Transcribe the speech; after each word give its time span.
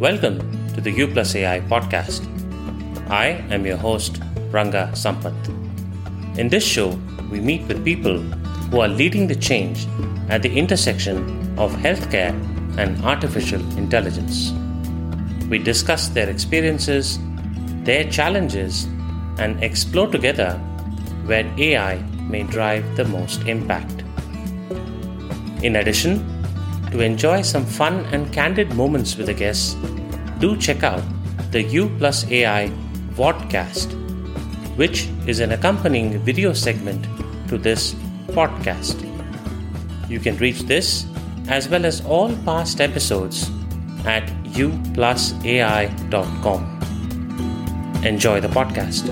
Welcome 0.00 0.38
to 0.74 0.80
the 0.80 0.90
You 0.90 1.06
Plus 1.06 1.34
AI 1.34 1.60
podcast. 1.60 2.26
I 3.10 3.26
am 3.50 3.66
your 3.66 3.76
host, 3.76 4.20
Ranga 4.50 4.90
Sampath. 4.94 5.48
In 6.38 6.48
this 6.48 6.64
show, 6.64 6.98
we 7.30 7.40
meet 7.40 7.66
with 7.68 7.84
people 7.84 8.18
who 8.18 8.80
are 8.80 8.88
leading 8.88 9.26
the 9.26 9.34
change 9.34 9.86
at 10.28 10.42
the 10.42 10.56
intersection 10.56 11.18
of 11.58 11.72
healthcare 11.74 12.32
and 12.78 13.04
artificial 13.04 13.60
intelligence. 13.76 14.52
We 15.48 15.58
discuss 15.58 16.08
their 16.08 16.30
experiences, 16.30 17.18
their 17.84 18.10
challenges, 18.10 18.84
and 19.38 19.62
explore 19.62 20.08
together 20.08 20.54
where 21.26 21.46
AI 21.58 22.02
may 22.28 22.44
drive 22.44 22.96
the 22.96 23.04
most 23.04 23.42
impact. 23.42 24.02
In 25.62 25.76
addition, 25.76 26.31
to 26.92 27.00
enjoy 27.00 27.42
some 27.42 27.64
fun 27.64 28.04
and 28.12 28.32
candid 28.32 28.74
moments 28.74 29.16
with 29.16 29.26
the 29.26 29.34
guests, 29.34 29.74
do 30.38 30.56
check 30.56 30.82
out 30.82 31.02
the 31.50 31.62
You 31.62 31.88
Plus 31.98 32.30
AI 32.30 32.70
Vodcast, 33.14 33.92
which 34.76 35.08
is 35.26 35.40
an 35.40 35.52
accompanying 35.52 36.18
video 36.20 36.52
segment 36.52 37.06
to 37.48 37.58
this 37.58 37.94
podcast. 38.28 39.08
You 40.08 40.20
can 40.20 40.36
reach 40.36 40.60
this 40.60 41.06
as 41.48 41.68
well 41.68 41.84
as 41.86 42.04
all 42.04 42.36
past 42.44 42.80
episodes 42.80 43.50
at 44.04 44.26
youplusai.com. 44.52 46.68
Enjoy 48.04 48.40
the 48.40 48.48
podcast. 48.48 49.08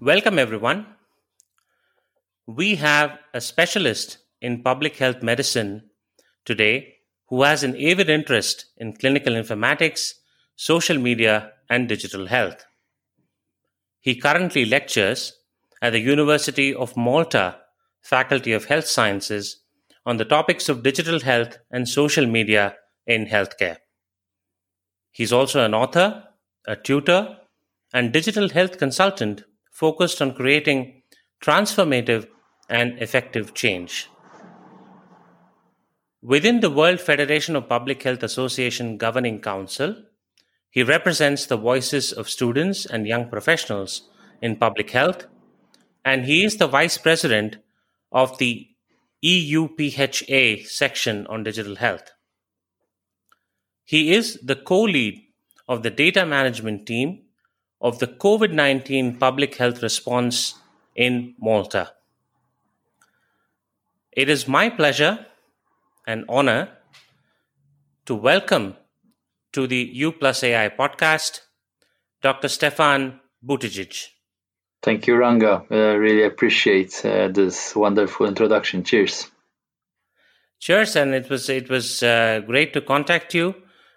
Welcome, 0.00 0.38
everyone. 0.38 0.93
We 2.46 2.74
have 2.74 3.18
a 3.32 3.40
specialist 3.40 4.18
in 4.42 4.62
public 4.62 4.96
health 4.96 5.22
medicine 5.22 5.88
today 6.44 6.96
who 7.28 7.42
has 7.42 7.64
an 7.64 7.74
avid 7.74 8.10
interest 8.10 8.66
in 8.76 8.92
clinical 8.92 9.32
informatics, 9.32 10.12
social 10.54 10.98
media, 10.98 11.52
and 11.70 11.88
digital 11.88 12.26
health. 12.26 12.66
He 14.00 14.14
currently 14.14 14.66
lectures 14.66 15.38
at 15.80 15.94
the 15.94 16.00
University 16.00 16.74
of 16.74 16.98
Malta 16.98 17.56
Faculty 18.02 18.52
of 18.52 18.66
Health 18.66 18.86
Sciences 18.86 19.62
on 20.04 20.18
the 20.18 20.26
topics 20.26 20.68
of 20.68 20.82
digital 20.82 21.20
health 21.20 21.56
and 21.70 21.88
social 21.88 22.26
media 22.26 22.76
in 23.06 23.24
healthcare. 23.24 23.78
He's 25.12 25.32
also 25.32 25.64
an 25.64 25.72
author, 25.72 26.24
a 26.66 26.76
tutor, 26.76 27.38
and 27.94 28.12
digital 28.12 28.50
health 28.50 28.76
consultant 28.76 29.44
focused 29.70 30.20
on 30.20 30.34
creating 30.34 31.02
transformative 31.42 32.28
and 32.68 32.98
effective 32.98 33.54
change. 33.54 34.08
Within 36.22 36.60
the 36.60 36.70
World 36.70 37.00
Federation 37.00 37.54
of 37.54 37.68
Public 37.68 38.02
Health 38.02 38.22
Association 38.22 38.96
Governing 38.96 39.40
Council, 39.40 39.96
he 40.70 40.82
represents 40.82 41.46
the 41.46 41.56
voices 41.56 42.12
of 42.12 42.30
students 42.30 42.86
and 42.86 43.06
young 43.06 43.28
professionals 43.28 44.08
in 44.40 44.56
public 44.56 44.90
health, 44.90 45.26
and 46.04 46.24
he 46.24 46.44
is 46.44 46.56
the 46.56 46.66
vice 46.66 46.98
president 46.98 47.58
of 48.10 48.38
the 48.38 48.68
EUPHA 49.24 50.66
section 50.66 51.26
on 51.28 51.44
digital 51.44 51.76
health. 51.76 52.12
He 53.84 54.12
is 54.14 54.38
the 54.42 54.56
co 54.56 54.82
lead 54.82 55.22
of 55.68 55.82
the 55.82 55.90
data 55.90 56.24
management 56.24 56.86
team 56.86 57.22
of 57.80 57.98
the 57.98 58.06
COVID 58.06 58.52
19 58.52 59.18
public 59.18 59.56
health 59.56 59.82
response 59.82 60.54
in 60.96 61.34
Malta. 61.38 61.92
It 64.16 64.28
is 64.28 64.46
my 64.46 64.70
pleasure 64.70 65.26
and 66.06 66.24
honor 66.28 66.68
to 68.06 68.14
welcome 68.14 68.76
to 69.52 69.66
the 69.66 69.90
You 69.92 70.12
Plus 70.12 70.44
AI 70.44 70.68
podcast 70.68 71.40
Dr. 72.22 72.46
Stefan 72.46 73.18
Buttigieg. 73.44 74.06
Thank 74.84 75.08
you, 75.08 75.16
Ranga. 75.16 75.64
I 75.68 75.74
uh, 75.74 75.94
really 75.94 76.22
appreciate 76.22 77.04
uh, 77.04 77.26
this 77.26 77.74
wonderful 77.74 78.26
introduction. 78.26 78.84
Cheers. 78.84 79.32
Cheers, 80.60 80.94
and 80.94 81.12
it 81.12 81.28
was 81.28 81.50
it 81.50 81.68
was 81.68 82.04
uh, 82.04 82.40
great 82.46 82.72
to 82.74 82.80
contact 82.80 83.34
you, 83.34 83.56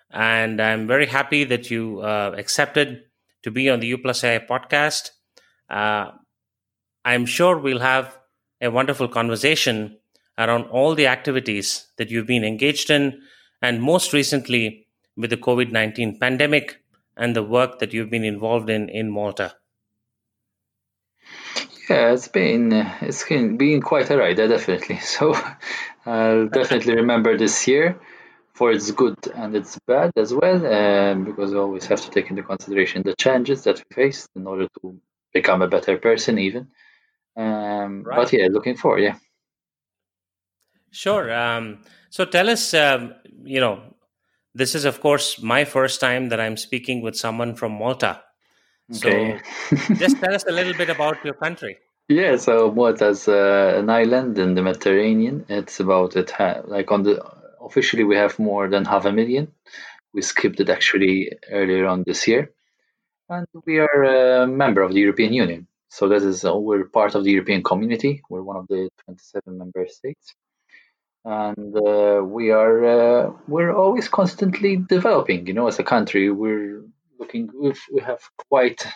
and 0.10 0.60
I'm 0.60 0.88
very 0.88 1.06
happy 1.06 1.44
that 1.44 1.70
you 1.70 2.00
uh, 2.00 2.34
accepted 2.36 3.04
to 3.44 3.52
be 3.52 3.70
on 3.70 3.82
the 3.82 3.88
U 3.88 4.00
Plus 4.00 4.24
AI 4.24 4.40
podcast. 4.40 5.12
Uh, 5.70 6.10
I'm 7.06 7.28
sure 7.28 7.60
we'll 7.60 7.86
have 7.86 8.18
a 8.60 8.72
wonderful 8.72 9.08
conversation 9.08 10.00
around 10.38 10.66
all 10.66 10.96
the 10.96 11.08
activities 11.08 11.88
that 11.98 12.10
you've 12.10 12.28
been 12.28 12.44
engaged 12.44 12.90
in, 12.90 13.22
and 13.62 13.82
most 13.82 14.14
recently 14.14 14.88
with 15.16 15.30
the 15.30 15.38
COVID 15.38 15.72
19 15.72 16.20
pandemic 16.20 16.82
and 17.16 17.36
the 17.36 17.44
work 17.44 17.80
that 17.80 17.94
you've 17.94 18.10
been 18.10 18.24
involved 18.24 18.70
in 18.70 18.90
in 18.90 19.10
Malta. 19.10 19.56
Yeah, 21.90 22.12
it's 22.12 22.28
been 22.28 22.74
it's 23.02 23.24
been 23.28 23.82
quite 23.82 24.10
a 24.10 24.18
ride, 24.18 24.38
definitely. 24.38 24.98
So 25.02 25.36
I'll 26.06 26.48
definitely 26.48 26.96
remember 26.96 27.38
this 27.38 27.68
year 27.68 28.00
for 28.54 28.72
its 28.72 28.92
good 28.92 29.16
and 29.36 29.56
its 29.56 29.78
bad 29.88 30.12
as 30.16 30.34
well, 30.34 30.66
um, 30.66 31.26
because 31.26 31.52
we 31.52 31.60
always 31.60 31.86
have 31.86 32.02
to 32.02 32.10
take 32.10 32.30
into 32.30 32.44
consideration 32.44 33.04
the 33.04 33.16
challenges 33.16 33.64
that 33.64 33.78
we 33.78 33.96
faced 33.96 34.30
in 34.36 34.48
order 34.48 34.68
to 34.82 35.00
become 35.34 35.62
a 35.62 35.68
better 35.68 35.98
person, 35.98 36.40
even. 36.40 36.68
Um, 37.36 38.04
right. 38.04 38.18
But 38.18 38.34
yeah, 38.34 38.48
looking 38.50 38.76
forward, 38.76 39.04
yeah. 39.04 39.16
Sure. 40.92 41.34
Um, 41.34 41.80
so 42.10 42.26
tell 42.26 42.50
us, 42.50 42.74
um, 42.74 43.14
you 43.44 43.60
know, 43.60 43.82
this 44.54 44.74
is, 44.74 44.86
of 44.86 45.02
course, 45.02 45.42
my 45.42 45.66
first 45.66 46.00
time 46.00 46.30
that 46.30 46.40
I'm 46.40 46.58
speaking 46.58 47.02
with 47.02 47.16
someone 47.16 47.56
from 47.56 47.74
Malta. 47.74 48.24
Okay. 48.96 49.40
So 49.70 49.76
just 49.96 50.18
tell 50.18 50.34
us 50.34 50.46
a 50.48 50.52
little 50.52 50.74
bit 50.74 50.90
about 50.90 51.24
your 51.24 51.34
country. 51.34 51.78
Yeah, 52.10 52.38
so 52.38 52.72
Malta 52.72 53.10
is 53.10 53.28
uh, 53.28 53.74
an 53.76 53.90
island 53.90 54.40
in 54.40 54.56
the 54.56 54.62
Mediterranean. 54.62 55.46
It's 55.50 55.80
about 55.82 56.16
it 56.16 56.32
ha- 56.32 56.62
like 56.66 56.90
on 56.90 57.04
the 57.04 57.22
officially 57.60 58.06
we 58.06 58.16
have 58.16 58.40
more 58.40 58.70
than 58.70 58.86
half 58.86 59.04
a 59.04 59.12
million. 59.12 59.52
We 60.14 60.22
skipped 60.22 60.62
it 60.62 60.70
actually 60.70 61.34
earlier 61.52 61.86
on 61.86 62.04
this 62.08 62.26
year, 62.26 62.54
and 63.28 63.46
we 63.66 63.80
are 63.80 64.04
a 64.04 64.48
member 64.48 64.82
of 64.82 64.94
the 64.94 65.02
European 65.02 65.34
Union. 65.34 65.68
So 65.90 66.08
that 66.08 66.24
is 66.24 66.46
uh, 66.46 66.56
we're 66.56 66.86
part 66.86 67.14
of 67.16 67.26
the 67.26 67.32
European 67.32 67.62
Community. 67.62 68.22
We're 68.30 68.42
one 68.42 68.56
of 68.56 68.68
the 68.68 68.90
27 69.04 69.58
member 69.58 69.86
states 69.90 70.34
and 71.28 71.76
uh, 71.76 72.22
we 72.24 72.52
are 72.52 72.86
uh, 72.86 73.32
we're 73.50 73.76
always 73.76 74.08
constantly 74.08 74.78
developing 74.78 75.46
you 75.46 75.54
know 75.54 75.68
as 75.68 75.78
a 75.78 75.84
country 75.84 76.32
we're 76.32 76.82
looking 77.20 77.50
we've, 77.54 77.82
we 77.94 78.00
have 78.02 78.22
quite 78.50 78.88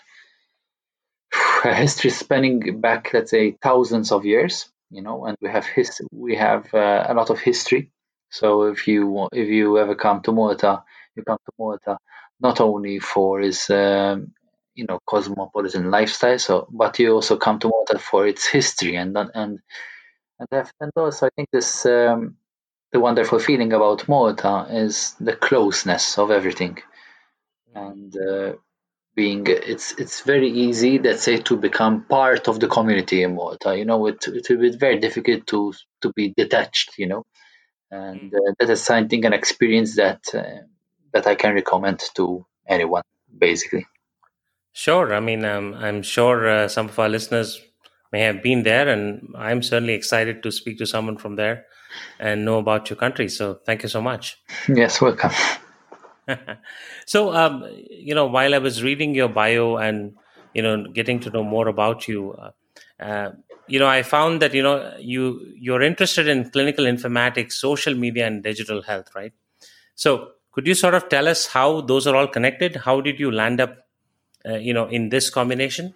a 1.66 1.74
history 1.74 2.10
spanning 2.10 2.80
back 2.80 3.12
let's 3.14 3.32
say 3.32 3.58
thousands 3.62 4.14
of 4.14 4.24
years 4.26 4.72
you 4.92 5.02
know 5.02 5.26
and 5.26 5.38
we 5.42 5.50
have 5.50 5.66
his 5.66 6.02
we 6.14 6.36
have 6.36 6.74
uh, 6.74 7.06
a 7.08 7.14
lot 7.14 7.30
of 7.30 7.40
history. 7.40 7.92
So 8.30 8.64
if 8.64 8.88
you 8.88 9.28
if 9.34 9.50
you 9.50 9.78
ever 9.78 9.96
come 9.96 10.22
to 10.22 10.32
Malta 10.32 10.84
you 11.16 11.24
come 11.24 11.38
to 11.46 11.52
Malta 11.60 11.98
not 12.40 12.62
only 12.62 13.00
for 13.00 13.42
its 13.42 13.70
um, 13.70 14.32
you 14.74 14.86
know 14.86 15.00
cosmopolitan 15.06 15.92
lifestyle 15.92 16.40
so 16.40 16.68
but 16.72 16.98
you 16.98 17.14
also 17.14 17.36
come 17.36 17.60
to 17.60 17.68
Malta 17.68 18.00
for 18.00 18.26
its 18.26 18.48
history 18.48 18.96
and 18.96 19.18
and 19.18 19.60
and, 20.50 20.72
and 20.80 20.92
also, 20.96 21.28
I 21.28 21.30
think 21.36 21.50
this 21.52 21.86
um, 21.86 22.38
the 22.92 23.00
wonderful 23.00 23.40
feeling 23.40 23.74
about 23.74 24.08
Malta 24.08 24.68
is 24.70 25.16
the 25.20 25.36
closeness 25.36 26.18
of 26.18 26.32
everything, 26.32 26.78
and 27.76 28.16
uh, 28.18 28.54
being 29.16 29.46
it's 29.48 29.94
it's 29.94 30.22
very 30.22 30.50
easy, 30.50 31.00
let's 31.00 31.24
say, 31.24 31.38
to 31.38 31.58
become 31.58 32.04
part 32.04 32.48
of 32.48 32.60
the 32.60 32.68
community 32.68 33.24
in 33.24 33.36
Malta. 33.36 33.78
You 33.78 33.86
know, 33.86 34.08
it 34.08 34.28
it 34.28 34.50
will 34.50 34.58
be 34.58 34.76
very 34.76 35.00
difficult 35.00 35.48
to 35.48 35.74
to 36.02 36.12
be 36.14 36.34
detached. 36.36 36.98
You 36.98 37.08
know, 37.08 37.24
and 37.90 38.34
uh, 38.34 38.54
that 38.60 38.70
is 38.70 38.84
something 38.84 39.26
an 39.26 39.34
experience 39.34 39.96
that 39.96 40.22
uh, 40.34 40.66
that 41.14 41.28
I 41.28 41.36
can 41.36 41.54
recommend 41.54 42.02
to 42.16 42.46
anyone, 42.68 43.04
basically. 43.38 43.86
Sure. 44.74 45.14
I 45.14 45.20
mean, 45.20 45.44
um, 45.44 45.74
I'm 45.74 46.02
sure 46.02 46.48
uh, 46.48 46.68
some 46.70 46.88
of 46.88 46.98
our 46.98 47.10
listeners 47.10 47.62
may 48.12 48.22
have 48.22 48.44
been 48.44 48.64
there, 48.64 48.88
and 48.88 49.34
I'm 49.38 49.64
certainly 49.64 49.94
excited 49.94 50.44
to 50.44 50.52
speak 50.52 50.78
to 50.80 50.86
someone 50.86 51.18
from 51.18 51.36
there 51.36 51.66
and 52.20 52.46
know 52.46 52.58
about 52.58 52.90
your 52.90 52.98
country. 52.98 53.30
So 53.30 53.60
thank 53.66 53.84
you 53.84 53.90
so 53.90 54.02
much. 54.02 54.38
Yes, 54.68 55.02
welcome. 55.02 55.32
so, 57.06 57.34
um, 57.34 57.66
you 57.90 58.16
know, 58.16 58.26
while 58.26 58.54
I 58.54 58.60
was 58.60 58.84
reading 58.84 59.16
your 59.16 59.30
bio 59.30 59.78
and 59.78 60.16
you 60.54 60.62
know 60.62 60.86
getting 60.88 61.20
to 61.22 61.30
know 61.30 61.44
more 61.44 61.68
about 61.68 62.08
you, 62.08 62.34
uh, 62.34 62.52
uh, 63.02 63.32
you 63.68 63.80
know, 63.80 63.88
I 63.88 64.04
found 64.04 64.42
that 64.42 64.54
you 64.54 64.64
know 64.64 64.96
you 65.00 65.54
you're 65.56 65.82
interested 65.82 66.28
in 66.28 66.50
clinical 66.50 66.86
informatics, 66.86 67.54
social 67.54 67.96
media, 67.96 68.28
and 68.28 68.44
digital 68.44 68.82
health, 68.82 69.10
right? 69.16 69.34
So, 69.96 70.32
could 70.52 70.68
you 70.68 70.74
sort 70.74 70.96
of 70.96 71.10
tell 71.10 71.28
us 71.28 71.48
how 71.48 71.82
those 71.82 72.08
are 72.08 72.16
all 72.16 72.28
connected? 72.28 72.76
How 72.76 73.02
did 73.02 73.20
you 73.20 73.32
land 73.32 73.62
up, 73.62 73.78
uh, 74.46 74.56
you 74.56 74.74
know, 74.74 74.88
in 74.88 75.10
this 75.10 75.30
combination? 75.30 75.94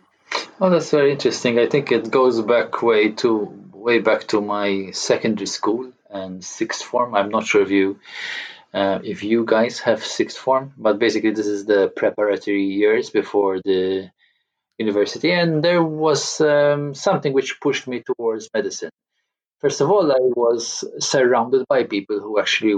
Oh, 0.60 0.69
that's 0.69 0.92
very 0.92 1.12
interesting. 1.12 1.60
I 1.60 1.68
think 1.68 1.92
it 1.92 2.10
goes 2.12 2.42
back 2.42 2.81
way 2.81 3.12
to 3.24 3.30
way 3.74 4.00
back 4.00 4.22
to 4.27 4.42
my 4.42 4.92
secondary 4.92 5.48
school. 5.48 5.81
and 6.22 6.44
sixth 6.44 6.83
form. 6.92 7.10
I'm 7.18 7.30
not 7.38 7.45
sure 7.50 7.62
if 7.68 7.72
you 7.80 8.00
uh, 8.80 9.00
if 9.13 9.19
you 9.31 9.39
guys 9.56 9.75
have 9.88 10.01
sixth 10.19 10.38
form, 10.45 10.66
but 10.86 11.00
basically 11.06 11.31
this 11.39 11.48
is 11.56 11.62
the 11.66 11.81
preparatory 12.01 12.66
years 12.81 13.06
before 13.19 13.56
the 13.69 13.81
university, 14.86 15.31
and 15.42 15.63
there 15.68 15.83
was 16.06 16.22
um, 16.42 16.94
something 17.07 17.33
which 17.33 17.60
pushed 17.66 17.86
me 17.92 17.98
towards 18.10 18.50
medicine. 18.57 18.92
First 19.63 19.81
of 19.81 19.88
all, 19.92 20.06
I 20.21 20.24
was 20.45 20.63
surrounded 21.12 21.63
by 21.74 21.83
people 21.95 22.18
who 22.24 22.33
actually 22.44 22.75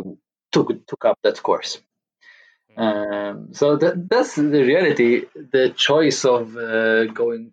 took 0.54 0.68
took 0.92 1.04
up 1.10 1.18
that 1.24 1.44
course. 1.50 1.72
Um, 2.78 3.54
so 3.54 3.76
that 3.78 4.08
that's 4.08 4.36
the 4.36 4.64
reality. 4.72 5.26
The 5.34 5.74
choice 5.76 6.26
of 6.26 6.56
uh, 6.56 7.06
going 7.06 7.52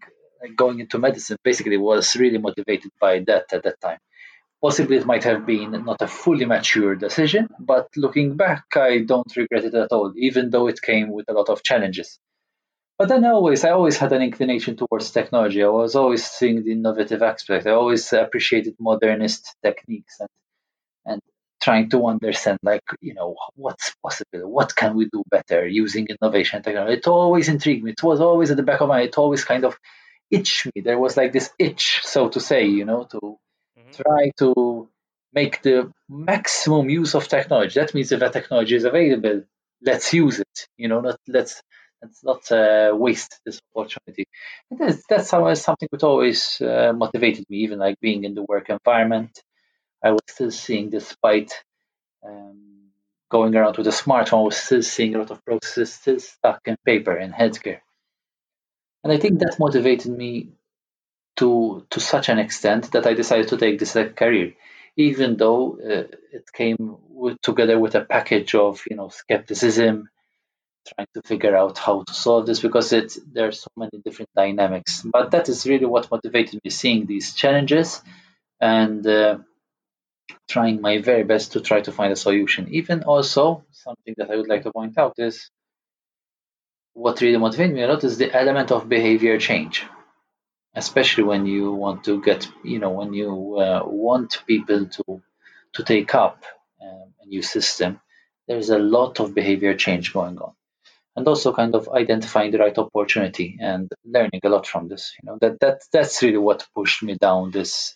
going 0.54 0.80
into 0.80 0.98
medicine 0.98 1.38
basically 1.42 1.78
was 1.78 2.14
really 2.16 2.38
motivated 2.38 2.90
by 3.00 3.20
that 3.20 3.46
at 3.52 3.62
that 3.62 3.80
time. 3.80 3.98
Possibly 4.60 4.96
it 4.98 5.06
might 5.06 5.24
have 5.24 5.46
been 5.46 5.70
not 5.84 6.02
a 6.02 6.06
fully 6.06 6.44
mature 6.44 6.94
decision, 6.94 7.48
but 7.58 7.88
looking 7.96 8.36
back, 8.36 8.64
I 8.76 9.00
don't 9.00 9.34
regret 9.36 9.64
it 9.64 9.74
at 9.74 9.92
all, 9.92 10.12
even 10.16 10.50
though 10.50 10.68
it 10.68 10.80
came 10.82 11.10
with 11.10 11.26
a 11.28 11.32
lot 11.32 11.48
of 11.48 11.62
challenges. 11.62 12.18
But 12.98 13.08
then 13.08 13.24
I 13.24 13.30
always, 13.30 13.64
I 13.64 13.70
always 13.70 13.98
had 13.98 14.12
an 14.12 14.22
inclination 14.22 14.76
towards 14.76 15.10
technology. 15.10 15.62
I 15.62 15.68
was 15.68 15.96
always 15.96 16.24
seeing 16.24 16.62
the 16.62 16.72
innovative 16.72 17.22
aspect. 17.22 17.66
I 17.66 17.72
always 17.72 18.12
appreciated 18.12 18.76
modernist 18.78 19.56
techniques 19.62 20.20
and 20.20 20.28
trying 21.64 21.88
to 21.90 21.98
understand, 22.06 22.58
like 22.62 22.86
you 23.00 23.14
know, 23.18 23.30
what's 23.64 23.94
possible, 24.02 24.42
what 24.56 24.70
can 24.80 24.94
we 24.98 25.04
do 25.16 25.22
better 25.36 25.60
using 25.66 26.06
innovation 26.14 26.62
technology. 26.62 26.98
It 26.98 27.06
always 27.06 27.48
intrigued 27.48 27.84
me. 27.84 27.92
It 27.92 28.02
was 28.02 28.20
always 28.20 28.50
at 28.50 28.58
the 28.58 28.68
back 28.70 28.80
of 28.82 28.88
my. 28.88 29.00
It 29.02 29.18
always 29.18 29.44
kind 29.44 29.64
of 29.64 29.78
itched 30.30 30.66
me. 30.66 30.82
There 30.82 30.98
was 31.04 31.16
like 31.16 31.32
this 31.32 31.50
itch, 31.58 32.00
so 32.04 32.28
to 32.28 32.40
say, 32.40 32.62
you 32.66 32.84
know, 32.84 33.04
to 33.12 33.20
mm-hmm. 33.20 34.02
try 34.02 34.22
to 34.40 34.88
make 35.32 35.62
the 35.62 35.92
maximum 36.08 36.90
use 36.90 37.14
of 37.14 37.28
technology. 37.28 37.80
That 37.80 37.94
means 37.94 38.12
if 38.12 38.22
a 38.22 38.30
technology 38.30 38.76
is 38.76 38.84
available, 38.84 39.42
let's 39.82 40.12
use 40.12 40.40
it. 40.40 40.56
You 40.76 40.88
know, 40.88 41.00
not 41.00 41.18
let's 41.26 41.62
Let's 42.04 42.22
not 42.22 42.52
uh, 42.52 42.94
waste 42.94 43.40
this 43.46 43.58
opportunity. 43.74 44.24
And 44.70 44.78
that's, 44.78 45.02
that's 45.08 45.30
how 45.30 45.54
something 45.54 45.88
that 45.90 46.02
always 46.02 46.60
uh, 46.60 46.92
motivated 46.94 47.46
me, 47.48 47.58
even 47.64 47.78
like 47.78 47.96
being 47.98 48.24
in 48.24 48.34
the 48.34 48.42
work 48.42 48.68
environment. 48.68 49.32
I 50.04 50.10
was 50.10 50.20
still 50.28 50.50
seeing, 50.50 50.90
despite 50.90 51.52
um, 52.24 52.90
going 53.30 53.56
around 53.56 53.78
with 53.78 53.86
a 53.86 53.90
smartphone, 53.90 54.40
I 54.40 54.44
was 54.44 54.56
still 54.58 54.82
seeing 54.82 55.14
a 55.14 55.18
lot 55.18 55.30
of 55.30 55.44
processes 55.44 55.94
still 55.94 56.20
stuck 56.20 56.60
in 56.66 56.76
paper 56.84 57.16
in 57.16 57.32
healthcare. 57.32 57.80
And 59.02 59.12
I 59.12 59.16
think 59.16 59.40
that 59.40 59.56
motivated 59.58 60.12
me 60.12 60.52
to 61.36 61.86
to 61.90 62.00
such 62.00 62.28
an 62.28 62.38
extent 62.38 62.92
that 62.92 63.06
I 63.06 63.14
decided 63.14 63.48
to 63.48 63.56
take 63.56 63.78
this 63.78 63.94
career, 64.16 64.54
even 64.96 65.36
though 65.36 65.78
uh, 65.78 66.04
it 66.32 66.52
came 66.52 66.96
with, 67.08 67.40
together 67.42 67.78
with 67.78 67.94
a 67.94 68.04
package 68.04 68.54
of 68.54 68.82
you 68.88 68.96
know 68.96 69.08
skepticism 69.08 70.08
trying 70.86 71.08
to 71.14 71.22
figure 71.22 71.56
out 71.56 71.78
how 71.78 72.02
to 72.02 72.14
solve 72.14 72.46
this 72.46 72.60
because 72.60 72.92
it 72.92 73.16
there 73.32 73.48
are 73.48 73.52
so 73.52 73.68
many 73.76 73.98
different 74.04 74.30
dynamics. 74.36 75.02
But 75.02 75.30
that 75.32 75.48
is 75.48 75.66
really 75.66 75.86
what 75.86 76.10
motivated 76.10 76.60
me 76.62 76.70
seeing 76.70 77.06
these 77.06 77.34
challenges 77.34 78.02
and 78.60 79.06
uh, 79.06 79.38
trying 80.48 80.80
my 80.80 80.98
very 80.98 81.24
best 81.24 81.52
to 81.52 81.60
try 81.60 81.80
to 81.80 81.92
find 81.92 82.12
a 82.12 82.16
solution. 82.16 82.68
Even 82.70 83.02
also 83.02 83.64
something 83.72 84.14
that 84.18 84.30
I 84.30 84.36
would 84.36 84.48
like 84.48 84.62
to 84.64 84.72
point 84.72 84.98
out 84.98 85.14
is 85.18 85.50
what 86.92 87.20
really 87.20 87.38
motivated 87.38 87.74
me 87.74 87.82
a 87.82 87.88
lot 87.88 88.04
is 88.04 88.18
the 88.18 88.32
element 88.32 88.70
of 88.70 88.88
behavior 88.88 89.38
change 89.38 89.84
especially 90.76 91.24
when 91.24 91.46
you 91.46 91.72
want 91.72 92.04
to 92.04 92.20
get 92.22 92.48
you 92.62 92.78
know 92.78 92.90
when 92.90 93.12
you 93.12 93.58
uh, 93.58 93.82
want 93.84 94.42
people 94.46 94.86
to 94.86 95.22
to 95.72 95.82
take 95.82 96.14
up 96.14 96.44
um, 96.82 97.14
a 97.22 97.26
new 97.26 97.42
system 97.42 98.00
there's 98.46 98.70
a 98.70 98.78
lot 98.78 99.20
of 99.20 99.34
behavior 99.34 99.74
change 99.74 100.12
going 100.12 100.38
on 100.38 100.52
and 101.16 101.28
also 101.28 101.52
kind 101.52 101.74
of 101.74 101.88
identifying 101.88 102.50
the 102.50 102.58
right 102.58 102.76
opportunity 102.76 103.56
and 103.60 103.90
learning 104.04 104.40
a 104.42 104.48
lot 104.48 104.66
from 104.66 104.88
this. 104.88 105.14
You 105.22 105.30
know 105.30 105.38
that 105.40 105.60
that 105.60 105.82
that's 105.92 106.22
really 106.22 106.38
what 106.38 106.66
pushed 106.74 107.02
me 107.02 107.14
down 107.14 107.50
this 107.50 107.94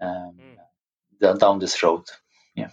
um, 0.00 0.38
mm. 0.40 0.56
Down 1.32 1.58
this 1.58 1.82
road. 1.82 2.02
Yeah. 2.54 2.68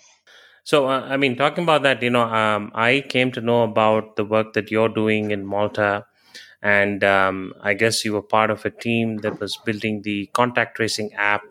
So 0.63 0.87
uh, 0.87 1.01
I 1.01 1.17
mean, 1.17 1.35
talking 1.37 1.63
about 1.63 1.83
that, 1.83 2.03
you 2.03 2.09
know, 2.09 2.23
um, 2.23 2.71
I 2.75 3.03
came 3.07 3.31
to 3.31 3.41
know 3.41 3.63
about 3.63 4.15
the 4.15 4.25
work 4.25 4.53
that 4.53 4.69
you're 4.69 4.89
doing 4.89 5.31
in 5.31 5.45
Malta, 5.45 6.05
and 6.61 7.03
um, 7.03 7.53
I 7.61 7.73
guess 7.73 8.05
you 8.05 8.13
were 8.13 8.21
part 8.21 8.51
of 8.51 8.65
a 8.65 8.69
team 8.69 9.17
that 9.17 9.39
was 9.39 9.57
building 9.57 10.03
the 10.03 10.27
contact 10.33 10.75
tracing 10.75 11.13
app. 11.13 11.41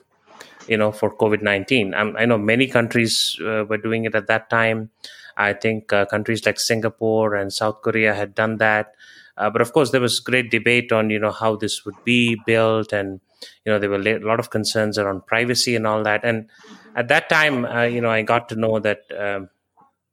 You 0.68 0.76
know, 0.76 0.92
for 0.92 1.12
COVID 1.16 1.42
nineteen, 1.42 1.94
I 1.94 2.26
know 2.26 2.38
many 2.38 2.68
countries 2.68 3.36
uh, 3.40 3.64
were 3.68 3.78
doing 3.78 4.04
it 4.04 4.14
at 4.14 4.28
that 4.28 4.50
time. 4.50 4.90
I 5.36 5.52
think 5.54 5.92
uh, 5.92 6.04
countries 6.04 6.44
like 6.46 6.60
Singapore 6.60 7.34
and 7.34 7.52
South 7.52 7.82
Korea 7.82 8.14
had 8.14 8.34
done 8.34 8.58
that. 8.58 8.92
Uh, 9.36 9.48
but 9.48 9.62
of 9.62 9.72
course, 9.72 9.90
there 9.90 10.00
was 10.00 10.20
great 10.20 10.50
debate 10.50 10.92
on 10.92 11.10
you 11.10 11.18
know 11.18 11.32
how 11.32 11.56
this 11.56 11.84
would 11.84 11.96
be 12.04 12.38
built, 12.46 12.92
and 12.92 13.20
you 13.64 13.72
know 13.72 13.78
there 13.78 13.90
were 13.90 13.96
a 13.96 14.18
lot 14.18 14.38
of 14.38 14.50
concerns 14.50 14.98
around 14.98 15.26
privacy 15.26 15.74
and 15.74 15.86
all 15.86 16.02
that. 16.04 16.20
And 16.22 16.48
at 16.94 17.08
that 17.08 17.28
time, 17.28 17.64
uh, 17.64 17.82
you 17.82 18.00
know, 18.00 18.10
I 18.10 18.22
got 18.22 18.48
to 18.50 18.56
know 18.56 18.78
that 18.78 19.02
um, 19.18 19.48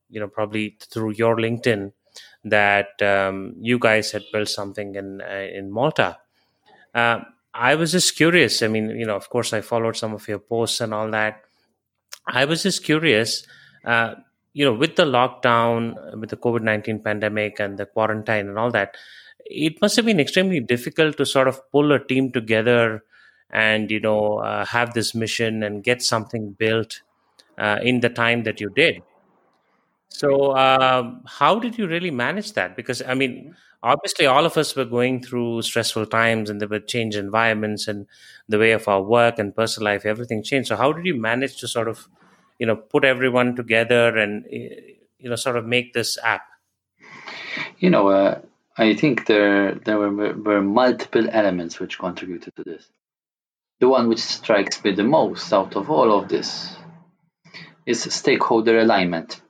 you 0.09 0.19
know 0.19 0.27
probably 0.27 0.77
through 0.91 1.13
your 1.13 1.37
LinkedIn 1.37 1.91
that 2.45 3.01
um, 3.01 3.55
you 3.59 3.79
guys 3.79 4.11
had 4.11 4.23
built 4.31 4.49
something 4.49 4.95
in 4.95 5.21
uh, 5.21 5.47
in 5.53 5.71
Malta. 5.71 6.17
Uh, 6.93 7.19
I 7.53 7.75
was 7.75 7.91
just 7.91 8.15
curious. 8.15 8.61
I 8.61 8.67
mean, 8.67 8.89
you 8.91 9.05
know, 9.05 9.15
of 9.15 9.29
course, 9.29 9.53
I 9.53 9.61
followed 9.61 9.97
some 9.97 10.13
of 10.13 10.27
your 10.27 10.39
posts 10.39 10.81
and 10.81 10.93
all 10.93 11.09
that. 11.11 11.41
I 12.27 12.45
was 12.45 12.63
just 12.63 12.83
curious. 12.83 13.45
Uh, 13.83 14.15
you 14.53 14.65
know, 14.65 14.73
with 14.73 14.95
the 14.95 15.05
lockdown, 15.05 16.19
with 16.19 16.29
the 16.29 16.37
COVID 16.37 16.61
19 16.61 17.03
pandemic 17.03 17.59
and 17.59 17.77
the 17.77 17.85
quarantine 17.85 18.49
and 18.49 18.57
all 18.57 18.71
that, 18.71 18.95
it 19.45 19.79
must 19.81 19.95
have 19.95 20.05
been 20.05 20.19
extremely 20.19 20.59
difficult 20.59 21.17
to 21.17 21.25
sort 21.25 21.47
of 21.47 21.59
pull 21.71 21.91
a 21.91 22.03
team 22.03 22.31
together 22.31 23.03
and, 23.49 23.89
you 23.89 23.99
know, 23.99 24.37
uh, 24.37 24.65
have 24.65 24.93
this 24.93 25.15
mission 25.15 25.63
and 25.63 25.83
get 25.83 26.01
something 26.01 26.51
built 26.51 27.01
uh, 27.57 27.79
in 27.81 28.01
the 28.01 28.09
time 28.09 28.43
that 28.43 28.59
you 28.59 28.69
did. 28.69 29.01
So, 30.09 30.55
um, 30.55 31.23
how 31.25 31.59
did 31.59 31.77
you 31.77 31.87
really 31.87 32.11
manage 32.11 32.53
that? 32.53 32.75
Because, 32.75 33.01
I 33.01 33.13
mean, 33.13 33.55
obviously, 33.83 34.25
all 34.25 34.45
of 34.45 34.57
us 34.57 34.75
were 34.75 34.85
going 34.85 35.21
through 35.21 35.61
stressful 35.61 36.07
times 36.07 36.49
and 36.49 36.59
there 36.59 36.67
were 36.67 36.79
changed 36.79 37.17
environments 37.17 37.87
and 37.87 38.07
the 38.47 38.57
way 38.57 38.71
of 38.71 38.87
our 38.87 39.01
work 39.01 39.37
and 39.37 39.55
personal 39.55 39.85
life, 39.85 40.05
everything 40.05 40.43
changed. 40.43 40.69
So, 40.69 40.75
how 40.75 40.91
did 40.91 41.05
you 41.05 41.15
manage 41.15 41.57
to 41.57 41.67
sort 41.67 41.87
of 41.87 42.07
you 42.59 42.65
know 42.65 42.75
put 42.75 43.03
everyone 43.03 43.55
together 43.55 44.17
and 44.17 44.45
eh, 44.51 44.69
you 45.19 45.29
know 45.29 45.35
sort 45.35 45.57
of 45.57 45.65
make 45.65 45.93
this 45.93 46.17
app 46.23 46.43
you 47.79 47.89
know 47.89 48.07
uh, 48.09 48.39
i 48.77 48.93
think 48.93 49.25
there 49.25 49.75
there 49.85 49.97
were, 49.97 50.33
were 50.33 50.61
multiple 50.61 51.27
elements 51.31 51.79
which 51.79 51.99
contributed 51.99 52.55
to 52.55 52.63
this 52.63 52.89
the 53.79 53.87
one 53.87 54.09
which 54.09 54.19
strikes 54.19 54.83
me 54.83 54.91
the 54.91 55.03
most 55.03 55.53
out 55.53 55.75
of 55.75 55.89
all 55.89 56.17
of 56.17 56.29
this 56.29 56.75
is 57.85 58.01
stakeholder 58.13 58.79
alignment. 58.79 59.41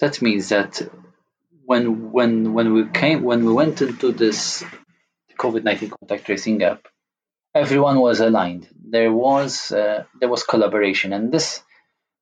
That 0.00 0.22
means 0.22 0.50
that 0.50 0.82
when 1.64 2.12
when 2.12 2.52
when 2.54 2.72
we 2.72 2.86
came 2.88 3.22
when 3.22 3.44
we 3.44 3.52
went 3.52 3.82
into 3.82 4.12
this 4.12 4.64
covid-19 5.38 5.90
contact 5.90 6.24
tracing 6.26 6.62
app 6.62 6.88
everyone 7.54 7.98
was 8.00 8.20
aligned. 8.20 8.68
There 8.96 9.12
was 9.12 9.72
uh, 9.72 10.04
there 10.20 10.28
was 10.28 10.42
collaboration 10.44 11.12
and 11.12 11.32
this 11.32 11.62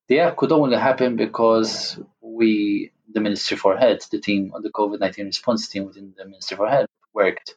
the 0.08 0.20
app 0.20 0.36
could 0.36 0.52
only 0.52 0.76
happen 0.76 1.16
because 1.16 1.98
we, 2.20 2.92
the 3.12 3.20
Ministry 3.20 3.56
for 3.56 3.76
Health, 3.76 4.08
the 4.10 4.20
team 4.20 4.52
the 4.62 4.70
COVID 4.70 5.00
19 5.00 5.26
response 5.26 5.68
team 5.68 5.86
within 5.86 6.14
the 6.16 6.24
Ministry 6.24 6.56
for 6.56 6.68
Health, 6.68 6.88
worked 7.12 7.54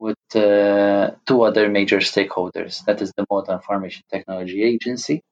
with 0.00 0.18
uh, 0.34 1.12
two 1.26 1.42
other 1.42 1.68
major 1.68 1.98
stakeholders 1.98 2.84
that 2.86 3.02
is 3.02 3.12
the 3.16 3.26
Malta 3.30 3.52
Information 3.54 4.04
Technology 4.10 4.62
Agency 4.62 5.22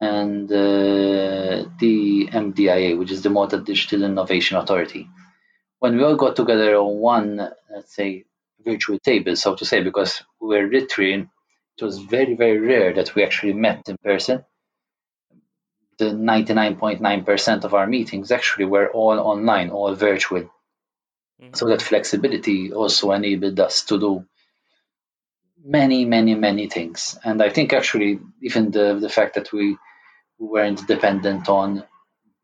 and 0.00 0.50
uh, 0.50 1.64
the 1.78 2.28
MDIA, 2.32 2.98
which 2.98 3.10
is 3.10 3.22
the 3.22 3.30
Malta 3.30 3.60
Digital 3.60 4.04
Innovation 4.04 4.56
Authority. 4.56 5.08
When 5.80 5.96
we 5.96 6.04
all 6.04 6.16
got 6.16 6.36
together 6.36 6.76
on 6.76 6.98
one, 6.98 7.50
let's 7.72 7.94
say, 7.94 8.24
virtual 8.64 8.98
table, 8.98 9.36
so 9.36 9.54
to 9.56 9.64
say, 9.64 9.82
because 9.82 10.22
we 10.40 10.48
were 10.48 10.68
literally, 10.68 11.28
it 11.78 11.84
was 11.84 11.98
very, 11.98 12.34
very 12.34 12.58
rare 12.58 12.94
that 12.94 13.14
we 13.14 13.24
actually 13.24 13.54
met 13.54 13.88
in 13.88 13.96
person 14.04 14.44
the 15.98 16.06
99.9% 16.06 17.64
of 17.64 17.74
our 17.74 17.86
meetings 17.86 18.32
actually 18.32 18.64
were 18.64 18.90
all 18.90 19.20
online, 19.20 19.70
all 19.70 19.94
virtual. 19.94 20.50
Mm-hmm. 21.40 21.54
So 21.54 21.68
that 21.68 21.82
flexibility 21.82 22.72
also 22.72 23.12
enabled 23.12 23.58
us 23.60 23.84
to 23.86 23.98
do 23.98 24.24
many, 25.62 26.04
many, 26.04 26.34
many 26.34 26.68
things. 26.68 27.18
And 27.24 27.42
I 27.42 27.50
think 27.50 27.72
actually 27.72 28.20
even 28.42 28.70
the 28.70 28.98
the 29.00 29.08
fact 29.08 29.34
that 29.34 29.52
we 29.52 29.76
weren't 30.38 30.86
dependent 30.86 31.48
on 31.48 31.84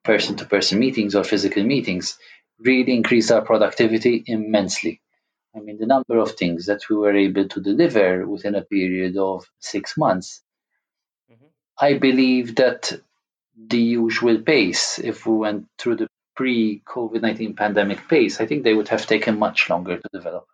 person 0.04 0.36
to 0.36 0.44
person 0.44 0.78
meetings 0.78 1.14
or 1.14 1.24
physical 1.24 1.64
meetings 1.64 2.18
really 2.58 2.94
increased 2.94 3.32
our 3.32 3.42
productivity 3.42 4.22
immensely. 4.26 5.00
I 5.54 5.60
mean, 5.60 5.78
the 5.78 5.86
number 5.86 6.18
of 6.18 6.32
things 6.32 6.66
that 6.66 6.88
we 6.88 6.96
were 6.96 7.16
able 7.16 7.48
to 7.48 7.60
deliver 7.60 8.26
within 8.26 8.54
a 8.54 8.62
period 8.62 9.16
of 9.16 9.46
six 9.58 9.96
months 9.96 10.42
I 11.78 11.94
believe 11.98 12.56
that 12.56 12.92
the 13.56 13.78
usual 13.78 14.40
pace, 14.40 14.98
if 14.98 15.26
we 15.26 15.36
went 15.36 15.66
through 15.78 15.96
the 15.96 16.08
pre 16.37 16.83
COVID 16.87 17.23
19 17.23 17.55
pandemic 17.55 18.09
pace, 18.09 18.40
I 18.40 18.47
think 18.47 18.62
they 18.62 18.75
would 18.75 18.88
have 18.88 19.07
taken 19.07 19.38
much 19.38 19.69
longer 19.71 19.97
to 19.97 20.09
develop. 20.12 20.47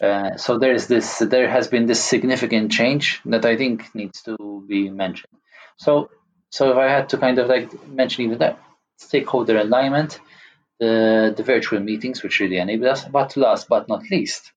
Uh, 0.00 0.36
so 0.36 0.58
there's 0.58 0.86
this, 0.86 1.18
there 1.18 1.50
has 1.50 1.68
been 1.68 1.84
this 1.84 2.02
significant 2.02 2.72
change 2.72 3.20
that 3.26 3.44
I 3.44 3.56
think 3.56 3.94
needs 3.94 4.22
to 4.22 4.64
be 4.66 4.88
mentioned. 4.88 5.34
So, 5.76 6.10
so 6.50 6.70
if 6.70 6.76
I 6.78 6.88
had 6.88 7.10
to 7.10 7.18
kind 7.18 7.38
of 7.38 7.48
like 7.48 7.86
mention 7.86 8.24
even 8.24 8.38
that 8.38 8.58
stakeholder 8.96 9.58
alignment, 9.58 10.18
the 10.78 11.34
the 11.36 11.42
virtual 11.42 11.80
meetings, 11.80 12.22
which 12.22 12.40
really 12.40 12.56
enable 12.56 12.88
us, 12.88 13.04
but 13.04 13.36
last 13.36 13.68
but 13.68 13.88
not 13.88 14.02
least, 14.10 14.52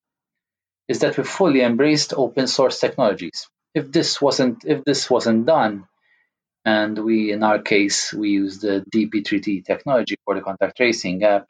is 0.87 0.99
that 0.99 1.17
we 1.17 1.23
fully 1.23 1.61
embraced 1.61 2.13
open 2.13 2.47
source 2.47 2.79
technologies. 2.79 3.49
If 3.75 3.91
this 3.91 4.21
wasn't 4.21 4.63
if 4.65 4.85
this 4.85 5.09
wasn't 5.09 5.45
done, 5.45 5.87
and 6.65 6.97
we 6.97 7.31
in 7.31 7.43
our 7.43 7.59
case 7.59 8.13
we 8.13 8.29
used 8.31 8.61
the 8.61 8.83
DP3T 8.91 9.65
technology 9.65 10.15
for 10.25 10.35
the 10.35 10.41
contact 10.41 10.77
tracing 10.77 11.23
app, 11.23 11.47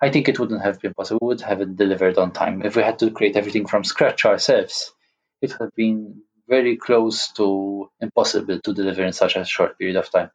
I 0.00 0.10
think 0.10 0.28
it 0.28 0.38
wouldn't 0.38 0.62
have 0.62 0.80
been 0.80 0.94
possible. 0.94 1.20
We 1.22 1.28
would 1.28 1.40
have 1.42 1.60
it 1.60 1.76
delivered 1.76 2.18
on 2.18 2.32
time. 2.32 2.62
If 2.62 2.76
we 2.76 2.82
had 2.82 2.98
to 3.00 3.10
create 3.10 3.36
everything 3.36 3.66
from 3.66 3.84
scratch 3.84 4.24
ourselves, 4.24 4.92
it 5.40 5.52
would 5.52 5.60
have 5.60 5.74
been 5.74 6.22
very 6.48 6.76
close 6.76 7.32
to 7.32 7.90
impossible 8.00 8.60
to 8.60 8.74
deliver 8.74 9.04
in 9.04 9.12
such 9.12 9.36
a 9.36 9.44
short 9.44 9.78
period 9.78 9.96
of 9.96 10.10
time. 10.10 10.30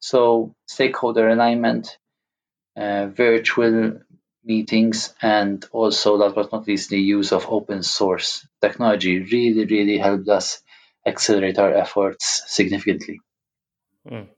So 0.00 0.54
stakeholder 0.66 1.28
alignment, 1.28 1.98
uh, 2.76 3.06
virtual 3.08 4.00
meetings 4.44 5.14
and 5.20 5.64
also 5.72 6.16
last 6.16 6.34
but 6.34 6.52
not 6.52 6.66
least 6.68 6.90
the 6.90 7.00
use 7.00 7.32
of 7.32 7.46
open 7.48 7.82
source 7.82 8.46
technology 8.60 9.18
really 9.18 9.64
really 9.66 9.98
helped 9.98 10.28
us 10.28 10.62
accelerate 11.04 11.58
our 11.58 11.74
efforts 11.74 12.44
significantly 12.46 13.20
mm, 14.06 14.28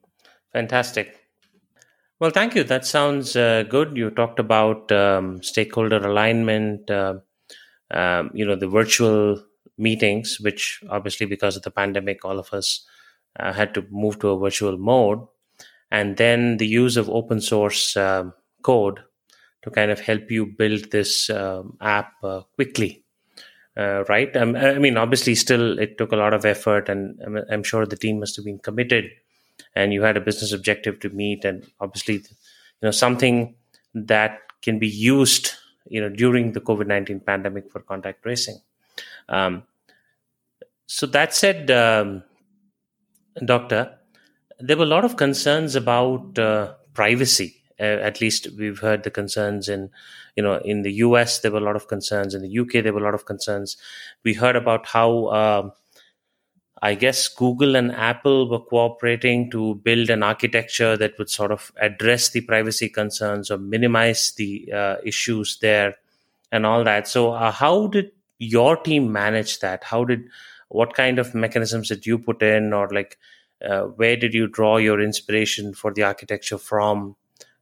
fantastic. 0.52 1.16
Well 2.20 2.30
thank 2.30 2.54
you. 2.54 2.64
That 2.64 2.84
sounds 2.84 3.36
uh, 3.36 3.64
good. 3.68 3.96
You 3.96 4.10
talked 4.10 4.40
about 4.40 4.90
um, 4.90 5.42
stakeholder 5.42 5.98
alignment 5.98 6.90
uh, 6.90 7.14
um, 7.90 8.30
you 8.34 8.44
know 8.44 8.56
the 8.56 8.68
virtual 8.68 9.42
meetings 9.78 10.38
which 10.40 10.82
obviously 10.90 11.24
because 11.26 11.56
of 11.56 11.62
the 11.62 11.70
pandemic 11.70 12.24
all 12.24 12.38
of 12.38 12.52
us 12.52 12.84
uh, 13.38 13.52
had 13.52 13.74
to 13.74 13.86
move 13.90 14.18
to 14.20 14.30
a 14.30 14.38
virtual 14.38 14.76
mode. 14.76 15.20
And 15.90 16.16
then 16.16 16.58
the 16.58 16.66
use 16.66 16.96
of 16.96 17.08
open 17.08 17.40
source 17.40 17.96
um, 17.96 18.34
code 18.62 19.00
to 19.62 19.70
kind 19.70 19.90
of 19.90 20.00
help 20.00 20.30
you 20.30 20.46
build 20.46 20.90
this 20.90 21.30
um, 21.30 21.76
app 21.80 22.12
uh, 22.22 22.42
quickly. 22.54 23.04
Uh, 23.76 24.04
right? 24.08 24.36
Um, 24.36 24.56
I 24.56 24.78
mean, 24.78 24.96
obviously, 24.96 25.36
still 25.36 25.78
it 25.78 25.98
took 25.98 26.10
a 26.10 26.16
lot 26.16 26.34
of 26.34 26.44
effort, 26.44 26.88
and 26.88 27.16
I'm, 27.24 27.38
I'm, 27.48 27.62
sure 27.62 27.86
the 27.86 27.96
team 27.96 28.18
must 28.18 28.34
have 28.34 28.44
been 28.44 28.58
committed, 28.58 29.04
and 29.74 29.92
you 29.92 30.02
had 30.02 30.16
a 30.16 30.20
business 30.20 30.52
objective 30.52 31.00
to 31.00 31.10
meet, 31.10 31.44
and 31.44 31.66
obviously, 31.80 32.14
you 32.14 32.82
know, 32.82 32.90
something 32.90 33.54
that 33.94 34.40
can 34.62 34.78
be 34.78 34.88
used, 34.88 35.52
you 35.88 36.00
know, 36.00 36.08
during 36.08 36.52
the 36.52 36.60
COVID 36.60 36.86
nineteen 36.86 37.20
pandemic 37.20 37.70
for 37.70 37.80
contact 37.80 38.22
tracing. 38.22 38.60
Um, 39.28 39.64
so 40.86 41.06
that 41.06 41.34
said, 41.34 41.70
um, 41.70 42.22
doctor, 43.44 43.98
there 44.58 44.76
were 44.76 44.84
a 44.84 44.86
lot 44.86 45.04
of 45.04 45.16
concerns 45.16 45.76
about 45.76 46.38
uh, 46.38 46.74
privacy. 46.94 47.54
Uh, 47.80 47.84
at 48.02 48.20
least 48.20 48.48
we've 48.58 48.80
heard 48.80 49.04
the 49.04 49.10
concerns 49.10 49.68
in 49.68 49.88
you 50.34 50.42
know 50.42 50.56
in 50.64 50.82
the 50.82 50.90
us 50.90 51.38
there 51.38 51.52
were 51.52 51.58
a 51.58 51.64
lot 51.64 51.76
of 51.76 51.86
concerns. 51.86 52.34
In 52.34 52.42
the 52.42 52.58
uk 52.58 52.72
there 52.72 52.92
were 52.92 53.00
a 53.00 53.04
lot 53.04 53.14
of 53.14 53.24
concerns. 53.24 53.76
We 54.24 54.34
heard 54.34 54.56
about 54.56 54.86
how 54.86 55.28
um, 55.28 55.72
i 56.82 56.94
guess 56.94 57.28
google 57.28 57.76
and 57.76 57.92
apple 57.92 58.48
were 58.48 58.60
cooperating 58.60 59.50
to 59.50 59.74
build 59.76 60.10
an 60.10 60.22
architecture 60.22 60.96
that 60.96 61.18
would 61.18 61.30
sort 61.30 61.52
of 61.52 61.72
address 61.80 62.30
the 62.30 62.40
privacy 62.40 62.88
concerns 62.88 63.50
or 63.50 63.58
minimize 63.58 64.32
the 64.36 64.70
uh, 64.72 64.96
issues 65.04 65.58
there 65.60 65.96
and 66.52 66.64
all 66.64 66.84
that 66.84 67.08
so 67.08 67.32
uh, 67.32 67.50
how 67.50 67.86
did 67.86 68.10
your 68.38 68.76
team 68.76 69.10
manage 69.12 69.58
that 69.60 69.82
how 69.84 70.04
did 70.04 70.22
what 70.68 70.94
kind 70.94 71.18
of 71.18 71.34
mechanisms 71.34 71.88
did 71.88 72.06
you 72.06 72.18
put 72.18 72.42
in 72.42 72.72
or 72.72 72.88
like 72.90 73.18
uh, 73.68 73.82
where 73.82 74.16
did 74.16 74.34
you 74.34 74.46
draw 74.46 74.76
your 74.76 75.00
inspiration 75.00 75.74
for 75.74 75.92
the 75.92 76.02
architecture 76.02 76.58
from 76.58 77.16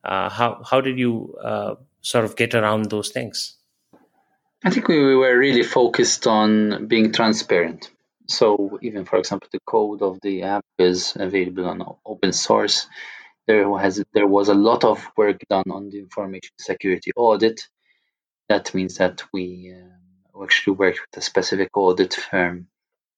uh, 0.04 0.28
how 0.28 0.62
how 0.62 0.80
did 0.80 0.98
you 0.98 1.34
uh, 1.42 1.74
sort 2.00 2.24
of 2.24 2.36
get 2.36 2.54
around 2.54 2.90
those 2.90 3.10
things? 3.10 3.56
I 4.64 4.70
think 4.70 4.88
we 4.88 5.16
were 5.16 5.36
really 5.36 5.64
focused 5.64 6.26
on 6.26 6.86
being 6.86 7.12
transparent. 7.12 7.90
So 8.28 8.78
even 8.82 9.04
for 9.04 9.18
example, 9.18 9.48
the 9.52 9.60
code 9.66 10.02
of 10.02 10.20
the 10.20 10.42
app 10.42 10.64
is 10.78 11.16
available 11.16 11.66
on 11.66 11.82
open 12.04 12.32
source. 12.32 12.86
There 13.46 13.78
has 13.78 14.02
there 14.12 14.26
was 14.26 14.48
a 14.48 14.54
lot 14.54 14.84
of 14.84 15.06
work 15.16 15.40
done 15.48 15.70
on 15.70 15.90
the 15.90 15.98
information 16.00 16.52
security 16.58 17.12
audit. 17.16 17.68
That 18.48 18.74
means 18.74 18.98
that 18.98 19.22
we 19.32 19.74
uh, 19.74 20.42
actually 20.42 20.76
worked 20.76 21.00
with 21.00 21.18
a 21.18 21.20
specific 21.20 21.76
audit 21.76 22.14
firm 22.14 22.68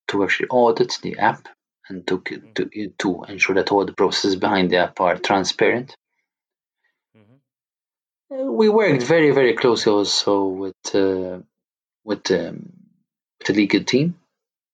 to 0.09 0.25
actually 0.25 0.49
audit 0.50 0.99
the 1.03 1.19
app 1.19 1.49
and 1.88 2.07
to, 2.07 2.23
to, 2.55 2.93
to 2.99 3.25
ensure 3.29 3.55
that 3.57 3.73
all 3.73 3.85
the 3.87 3.93
processes 3.95 4.37
behind 4.37 4.71
the 4.71 4.77
app 4.77 5.00
are 5.00 5.17
transparent 5.17 5.95
we 8.31 8.69
worked 8.69 9.03
very 9.03 9.31
very 9.31 9.55
closely 9.55 9.93
also 9.93 10.45
with 10.47 10.95
uh, 10.95 11.38
with 12.05 12.31
um, 12.31 12.73
with 13.38 13.47
the 13.47 13.53
legal 13.55 13.85
team. 13.85 14.17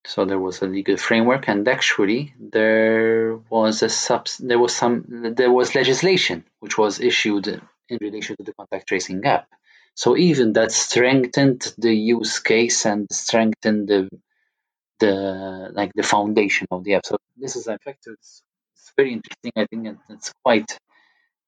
So 0.06 0.24
there 0.24 0.38
was 0.38 0.62
a 0.62 0.66
legal 0.66 0.96
framework, 0.96 1.48
and 1.48 1.66
actually 1.68 2.34
there 2.38 3.36
was 3.50 3.82
a 3.82 3.88
sub 3.88 4.28
there 4.40 4.58
was 4.58 4.74
some 4.76 5.34
there 5.36 5.50
was 5.52 5.74
legislation 5.74 6.44
which 6.60 6.76
was 6.78 7.00
issued 7.00 7.46
in 7.88 7.98
relation 8.00 8.36
to 8.36 8.42
the 8.44 8.54
contact 8.54 8.88
tracing 8.88 9.24
app. 9.24 9.48
So 9.94 10.16
even 10.16 10.52
that 10.54 10.72
strengthened 10.72 11.72
the 11.78 11.94
use 11.94 12.38
case 12.40 12.86
and 12.86 13.06
strengthened 13.10 13.88
the 13.88 14.08
the 15.00 15.70
like 15.72 15.92
the 15.94 16.02
foundation 16.02 16.66
of 16.70 16.84
the 16.84 16.94
app. 16.94 17.06
So 17.06 17.16
this 17.36 17.56
is 17.56 17.66
in 17.68 17.78
fact 17.78 18.06
it's, 18.06 18.42
it's 18.76 18.92
very 18.96 19.12
interesting. 19.12 19.52
I 19.56 19.66
think 19.66 19.98
it's 20.10 20.32
quite 20.44 20.78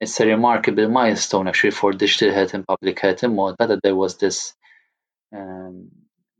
it's 0.01 0.21
a 0.21 0.27
remarkable 0.27 0.89
milestone 0.89 1.49
actually 1.49 1.73
for 1.73 1.93
digital 1.93 2.35
health 2.35 2.55
and 2.55 2.67
public 2.67 3.01
health 3.01 3.25
in 3.25 3.35
Malta 3.35 3.67
that 3.69 3.83
there 3.83 3.97
was 3.97 4.19
this 4.19 4.55
um, 5.35 5.91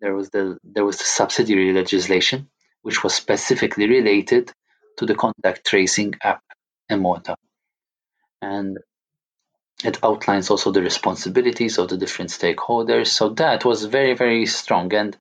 there 0.01 0.15
was 0.15 0.31
the 0.31 0.59
there 0.63 0.85
was 0.85 0.99
the 0.99 1.05
subsidiary 1.05 1.73
legislation 1.73 2.49
which 2.83 3.03
was 3.03 3.15
specifically 3.15 3.89
related 3.89 4.53
to 4.97 5.07
the 5.07 5.15
contact 5.15 5.67
tracing 5.67 6.15
app 6.23 6.43
in 6.89 7.01
Malta. 7.01 7.37
And 8.41 8.79
it 9.85 9.99
outlines 10.03 10.51
also 10.51 10.71
the 10.71 10.83
responsibilities 10.83 11.79
of 11.79 11.89
the 11.89 11.97
different 11.97 12.31
stakeholders. 12.31 13.09
So 13.09 13.31
that 13.31 13.65
was 13.65 13.85
very, 13.85 14.15
very 14.15 14.47
strong. 14.47 14.95
And 14.95 15.17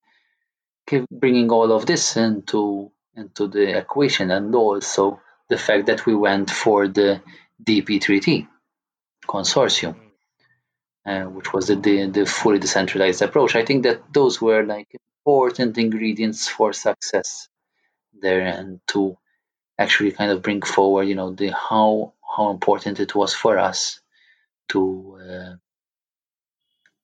bringing 1.09 1.49
all 1.49 1.71
of 1.71 1.85
this 1.85 2.15
into 2.15 2.91
into 3.15 3.47
the 3.47 3.77
equation, 3.77 4.29
and 4.29 4.53
also 4.53 5.19
the 5.49 5.57
fact 5.57 5.87
that 5.87 6.05
we 6.05 6.13
went 6.13 6.51
for 6.51 6.87
the 6.87 7.21
DP3T 7.63 8.47
consortium, 9.27 9.95
uh, 11.05 11.23
which 11.23 11.53
was 11.53 11.67
the, 11.67 11.75
the, 11.75 12.07
the 12.07 12.25
fully 12.25 12.59
decentralized 12.59 13.21
approach. 13.21 13.55
I 13.55 13.65
think 13.65 13.83
that 13.83 14.01
those 14.13 14.41
were 14.41 14.63
like 14.63 14.87
important 15.25 15.77
ingredients 15.77 16.47
for 16.47 16.73
success 16.73 17.47
there, 18.21 18.41
and 18.41 18.79
to 18.89 19.17
actually 19.79 20.11
kind 20.11 20.31
of 20.31 20.41
bring 20.41 20.61
forward, 20.61 21.03
you 21.03 21.15
know, 21.15 21.31
the 21.33 21.49
how 21.49 22.13
how 22.37 22.51
important 22.51 22.99
it 22.99 23.15
was 23.15 23.33
for 23.33 23.57
us 23.59 23.99
to 24.69 25.19
uh, 25.21 25.55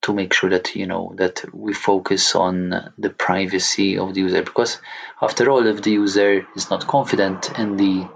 to 0.02 0.12
make 0.12 0.32
sure 0.32 0.50
that 0.50 0.74
you 0.76 0.86
know 0.86 1.14
that 1.16 1.44
we 1.54 1.72
focus 1.72 2.34
on 2.34 2.92
the 2.98 3.10
privacy 3.10 3.98
of 3.98 4.14
the 4.14 4.20
user 4.20 4.42
because 4.42 4.78
after 5.20 5.50
all 5.50 5.66
if 5.66 5.82
the 5.82 5.92
user 5.92 6.46
is 6.56 6.70
not 6.70 6.86
confident 6.86 7.58
in 7.58 7.76
the 7.76 8.08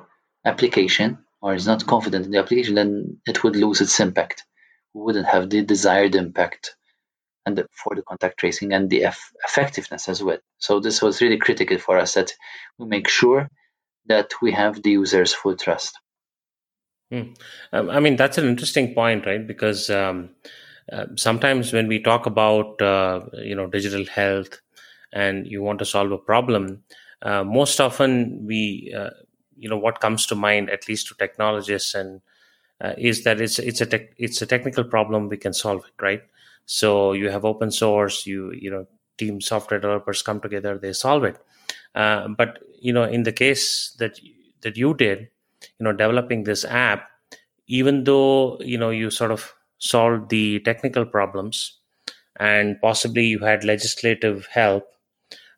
application 0.45 1.19
or 1.41 1.55
is 1.55 1.67
not 1.67 1.87
confident 1.87 2.27
in 2.27 2.33
the 2.33 2.39
application, 2.39 2.75
then 2.75 3.19
it 3.27 3.43
would 3.45 3.57
lose 3.57 3.81
its 3.81 4.01
impact. 4.01 4.45
Wouldn't 4.97 5.27
have 5.27 5.51
the 5.51 5.63
desired 5.63 6.15
impact 6.15 6.75
and 7.45 7.57
the, 7.59 7.67
for 7.73 7.95
the 7.95 8.03
contact 8.03 8.39
tracing 8.39 8.73
and 8.73 8.89
the 8.91 9.05
eff- 9.05 9.33
effectiveness 9.45 10.09
as 10.09 10.23
well. 10.23 10.39
So 10.59 10.81
this 10.81 11.03
was 11.03 11.21
really 11.21 11.37
critical 11.37 11.79
for 11.79 11.99
us 11.99 12.15
that 12.15 12.33
we 12.79 12.87
make 12.87 13.09
sure 13.09 13.49
that 14.07 14.31
we 14.41 14.53
have 14.53 14.83
the 14.83 14.91
user's 14.91 15.35
full 15.35 15.57
trust. 15.57 15.99
Hmm. 17.11 17.35
Um, 17.73 17.91
I 17.91 18.01
mean, 18.01 18.17
that's 18.17 18.39
an 18.39 18.47
interesting 18.49 18.95
point, 18.95 19.27
right? 19.27 19.47
Because 19.47 19.91
um, 19.91 20.31
uh, 20.93 21.07
sometimes 21.17 21.73
when 21.73 21.87
we 21.87 22.01
talk 22.01 22.27
about 22.27 22.81
uh, 22.83 23.21
you 23.35 23.55
know 23.55 23.67
digital 23.67 24.05
health 24.07 24.61
and 25.13 25.47
you 25.47 25.63
want 25.63 25.79
to 25.81 25.85
solve 25.85 26.11
a 26.11 26.19
problem, 26.19 26.83
uh, 27.23 27.45
most 27.45 27.81
often 27.81 28.45
we 28.47 28.93
uh, 28.97 29.11
you 29.57 29.69
know 29.69 29.79
what 29.79 30.01
comes 30.01 30.27
to 30.27 30.35
mind 30.35 30.69
at 30.71 30.89
least 30.89 31.07
to 31.09 31.15
technologists 31.15 31.95
and 31.95 32.21
uh, 32.81 32.93
is 32.99 33.25
that 33.25 33.41
it's 33.41 33.59
it's 33.59 33.81
a 33.81 33.87
tech, 33.87 34.11
it's 34.19 34.43
a 34.43 34.47
technical 34.47 34.85
problem 34.85 35.29
we 35.29 35.37
can 35.37 35.53
solve 35.53 35.85
it 35.87 36.03
right 36.03 36.23
so 36.67 37.13
you 37.13 37.31
have 37.31 37.45
open 37.45 37.71
source 37.71 38.27
you 38.27 38.53
you 38.53 38.71
know 38.71 38.87
team 39.19 39.41
software 39.41 39.81
developers 39.81 40.23
come 40.23 40.41
together 40.41 40.79
they 40.79 40.93
solve 40.93 41.25
it 41.25 41.39
uh, 41.95 42.29
but 42.29 42.59
you 42.81 42.93
know 42.93 43.05
in 43.05 43.23
the 43.23 43.33
case 43.33 43.95
that 43.99 44.19
that 44.63 44.77
you 44.77 44.95
did, 44.95 45.29
you 45.79 45.85
know, 45.85 45.93
developing 45.93 46.45
this 46.45 46.65
app, 46.65 47.09
even 47.69 48.05
though 48.05 48.59
you 48.61 48.79
know 48.79 48.91
you 48.91 49.11
sort 49.11 49.31
of 49.31 49.55
solved 49.79 50.31
the 50.31 50.61
technical 50.61 51.05
problems 51.05 51.79
and 52.39 52.81
possibly 52.83 53.27
you 53.27 53.41
had 53.41 53.65
legislative 53.65 54.47
help, 54.47 54.85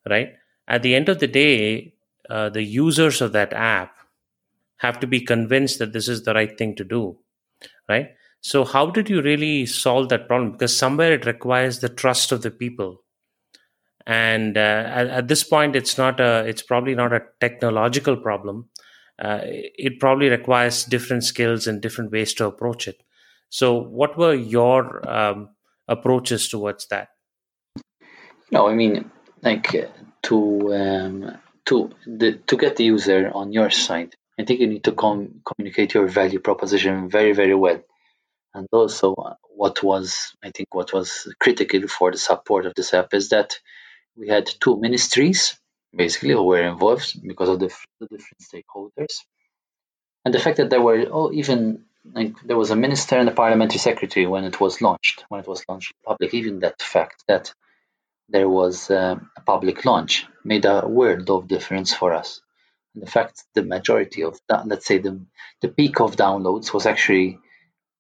right? 0.09 0.35
At 0.69 0.83
the 0.83 0.95
end 0.95 1.09
of 1.09 1.19
the 1.19 1.27
day, 1.27 1.95
uh, 2.31 2.51
the 2.51 2.63
users 2.63 3.21
of 3.21 3.33
that 3.33 3.53
app 3.53 3.98
have 4.79 5.01
to 5.01 5.07
be 5.07 5.21
convinced 5.21 5.79
that 5.79 5.93
this 5.93 6.09
is 6.09 6.25
the 6.25 6.35
right 6.35 6.57
thing 6.57 6.75
to 6.77 6.85
do, 6.85 7.19
right? 7.89 8.09
So, 8.41 8.65
how 8.65 8.91
did 8.91 9.11
you 9.11 9.21
really 9.21 9.67
solve 9.67 10.09
that 10.09 10.29
problem? 10.29 10.53
Because 10.53 10.77
somewhere 10.77 11.13
it 11.13 11.27
requires 11.27 11.81
the 11.81 11.89
trust 11.89 12.33
of 12.33 12.43
the 12.43 12.51
people, 12.51 13.03
and 14.07 14.57
uh, 14.57 14.85
at, 14.87 15.07
at, 15.09 15.29
this 15.29 15.45
point, 15.45 15.77
it's 15.77 15.99
not 15.99 16.21
a, 16.21 16.45
it's 16.47 16.63
probably 16.63 16.95
not 16.95 17.13
a 17.13 17.25
technological 17.41 18.17
problem. 18.17 18.71
Uh, 19.19 19.41
it 19.43 19.99
probably 19.99 20.29
requires 20.29 20.85
different 20.85 21.25
skills 21.25 21.67
and 21.67 21.83
different 21.83 22.13
ways 22.13 22.33
to 22.35 22.47
approach 22.47 22.87
it. 22.87 23.03
So, 23.51 23.75
what 23.75 24.17
were 24.17 24.35
your 24.35 25.09
um, 25.09 25.51
approaches 25.89 26.49
towards 26.49 26.87
that? 26.89 27.09
No, 28.51 28.69
I 28.69 28.75
mean, 28.75 29.11
like 29.43 29.75
to 30.23 30.75
um, 30.75 31.39
to 31.67 31.91
the, 32.07 32.41
to 32.47 32.57
get 32.57 32.77
the 32.77 32.85
user 32.85 33.31
on 33.35 33.53
your 33.53 33.71
side, 33.71 34.15
I 34.39 34.45
think 34.45 34.61
you 34.61 34.69
need 34.69 34.85
to 34.85 34.93
com- 34.93 35.43
communicate 35.47 35.95
your 35.95 36.09
value 36.09 36.41
proposition 36.41 37.11
very 37.11 37.33
very 37.33 37.55
well, 37.55 37.83
and 38.55 38.69
also 38.73 39.15
uh, 39.15 39.35
what 39.57 39.83
was 39.83 40.35
I 40.43 40.51
think 40.53 40.75
what 40.75 40.93
was 40.93 41.33
critical 41.41 41.89
for 41.89 42.13
the 42.13 42.19
support 42.19 42.67
of 42.67 42.75
this 42.77 42.95
app 42.95 43.15
is 43.15 43.31
that 43.31 43.59
we 44.17 44.29
had 44.29 44.47
two 44.61 44.81
ministries 44.81 45.59
basically 45.97 46.31
who 46.33 46.45
were 46.45 46.63
involved 46.63 47.21
because 47.27 47.49
of 47.51 47.61
the, 47.61 47.69
the 48.01 48.07
different 48.09 48.43
stakeholders, 48.43 49.21
and 50.25 50.35
the 50.35 50.41
fact 50.41 50.59
that 50.59 50.71
there 50.71 50.83
were 50.83 51.07
oh 51.11 51.33
even 51.33 51.85
like 52.15 52.35
there 52.45 52.59
was 52.59 52.71
a 52.71 52.77
minister 52.77 53.17
and 53.17 53.29
a 53.29 53.33
parliamentary 53.33 53.79
secretary 53.81 54.27
when 54.27 54.45
it 54.45 54.61
was 54.61 54.83
launched, 54.83 55.25
when 55.31 55.41
it 55.41 55.49
was 55.49 55.65
launched 55.69 55.93
public. 56.07 56.35
Even 56.35 56.61
that 56.61 56.83
fact 56.83 57.25
that 57.29 57.53
there 58.31 58.49
was 58.49 58.91
uh, 58.91 59.17
a 59.37 59.43
public 59.43 59.85
launch 59.85 60.27
made 60.45 60.65
a 60.67 60.87
world 60.89 61.31
of 61.31 61.49
difference 61.49 61.95
for 61.95 62.15
us. 62.15 62.41
The 63.01 63.07
fact 63.11 63.45
the 63.55 63.63
majority 63.63 64.23
of 64.25 64.41
that, 64.49 64.67
let's 64.67 64.87
say 64.87 64.99
the 64.99 65.21
the 65.63 65.69
peak 65.69 66.01
of 66.01 66.17
downloads 66.17 66.73
was 66.75 66.87
actually 66.87 67.39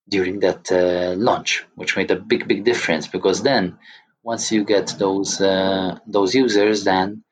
during 0.08 0.40
that 0.40 0.70
uh, 0.72 1.14
launch, 1.16 1.66
which 1.74 1.96
made 1.96 2.10
a 2.10 2.16
big 2.16 2.48
big 2.48 2.64
difference 2.64 3.06
because 3.08 3.42
then 3.42 3.78
once 4.22 4.52
you 4.52 4.64
get 4.64 4.88
those 4.98 5.40
uh, 5.40 5.98
those 6.06 6.34
users, 6.34 6.84
then 6.84 7.24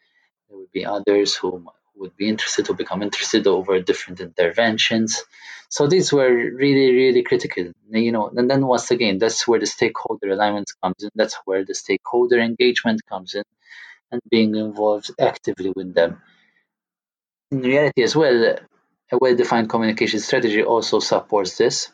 there 0.49 0.59
would 0.59 0.73
be 0.73 0.87
others 0.87 1.35
who 1.37 1.67
would 1.97 2.17
be 2.17 2.29
interested 2.29 2.67
to 2.67 2.75
become 2.75 3.03
interested 3.03 3.47
over 3.47 3.81
different 3.81 4.21
interventions. 4.21 5.25
So 5.69 5.87
these 5.89 6.13
were 6.13 6.31
really, 6.33 6.95
really 6.95 7.23
critical. 7.23 7.73
You 7.91 8.13
know, 8.13 8.29
and 8.37 8.49
then 8.51 8.67
once 8.67 8.91
again, 8.91 9.19
that's 9.19 9.49
where 9.49 9.61
the 9.61 9.67
stakeholder 9.67 10.31
alignment 10.31 10.71
comes 10.83 11.03
in. 11.03 11.11
That's 11.15 11.37
where 11.45 11.65
the 11.65 11.75
stakeholder 11.75 12.39
engagement 12.39 13.03
comes 13.09 13.35
in, 13.35 13.45
and 14.13 14.21
being 14.31 14.55
involved 14.55 15.11
actively 15.21 15.73
with 15.75 15.95
them. 15.95 16.23
In 17.51 17.61
reality, 17.63 18.03
as 18.03 18.17
well, 18.17 18.57
a 19.13 19.19
well-defined 19.19 19.71
communication 19.71 20.21
strategy 20.21 20.63
also 20.65 21.01
supports 21.01 21.57
this. 21.59 21.91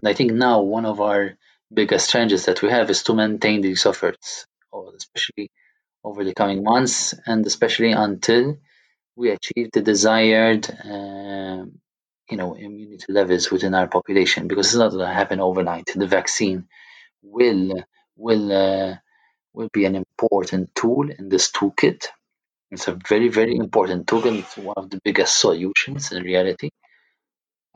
And 0.00 0.08
I 0.08 0.14
think 0.14 0.32
now 0.32 0.62
one 0.62 0.86
of 0.86 1.00
our 1.00 1.36
biggest 1.72 2.10
challenges 2.10 2.46
that 2.46 2.62
we 2.62 2.70
have 2.70 2.90
is 2.90 3.02
to 3.04 3.14
maintain 3.14 3.60
these 3.62 3.86
efforts, 3.86 4.46
especially 4.96 5.50
over 6.04 6.24
the 6.24 6.34
coming 6.34 6.64
months, 6.64 7.14
and 7.26 7.46
especially 7.46 7.92
until 7.92 8.58
we 9.16 9.30
achieve 9.30 9.70
the 9.72 9.82
desired 9.82 10.68
uh, 10.70 11.64
you 12.30 12.36
know 12.38 12.54
immunity 12.54 13.06
levels 13.12 13.50
within 13.50 13.74
our 13.74 13.88
population 13.88 14.48
because 14.48 14.68
it's 14.68 14.76
not 14.76 14.90
going 14.92 15.06
to 15.06 15.14
happen 15.14 15.40
overnight 15.40 15.86
the 15.94 16.06
vaccine 16.06 16.68
will 17.22 17.84
will 18.16 18.52
uh, 18.52 18.96
will 19.54 19.70
be 19.72 19.84
an 19.86 19.96
important 19.96 20.74
tool 20.74 21.10
in 21.10 21.28
this 21.28 21.50
toolkit 21.52 22.08
it's 22.70 22.88
a 22.88 22.98
very 23.08 23.28
very 23.28 23.56
important 23.56 24.08
tool 24.08 24.26
and 24.28 24.38
it's 24.38 24.56
one 24.56 24.74
of 24.76 24.90
the 24.90 25.00
biggest 25.04 25.40
solutions 25.40 26.12
in 26.12 26.22
reality. 26.24 26.70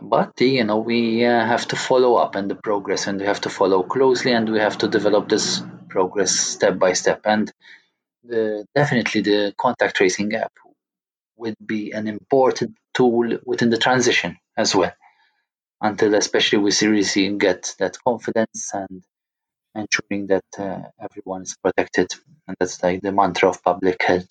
But 0.03 0.41
you 0.41 0.65
know 0.65 0.79
we 0.79 1.25
uh, 1.25 1.47
have 1.47 1.69
to 1.69 1.77
follow 1.77 2.17
up 2.17 2.37
and 2.37 2.51
the 2.51 2.57
progress 2.57 3.07
and 3.09 3.21
we 3.21 3.27
have 3.27 3.43
to 3.43 3.51
follow 3.51 3.83
closely 3.85 4.33
and 4.33 4.49
we 4.51 4.61
have 4.61 4.79
to 4.79 4.89
develop 4.89 5.29
this 5.29 5.63
progress 5.89 6.33
step 6.33 6.79
by 6.79 6.95
step. 6.95 7.23
And 7.27 7.53
the, 8.25 8.67
definitely 8.75 9.23
the 9.23 9.55
contact 9.59 9.97
tracing 9.97 10.35
app 10.35 10.53
would 11.37 11.57
be 11.65 11.93
an 11.93 12.09
important 12.09 12.77
tool 12.95 13.39
within 13.45 13.71
the 13.71 13.79
transition 13.79 14.39
as 14.57 14.75
well. 14.75 14.93
Until 15.83 16.15
especially 16.15 16.59
we 16.59 16.73
seriously 16.73 17.31
get 17.39 17.75
that 17.81 17.97
confidence 18.07 18.73
and 18.75 19.03
ensuring 19.75 20.29
that 20.29 20.45
uh, 20.59 20.83
everyone 21.01 21.43
is 21.43 21.57
protected. 21.63 22.13
And 22.49 22.57
that's 22.61 22.83
like 22.83 23.03
the 23.03 23.13
mantra 23.13 23.51
of 23.51 23.63
public 23.65 24.03
health 24.03 24.29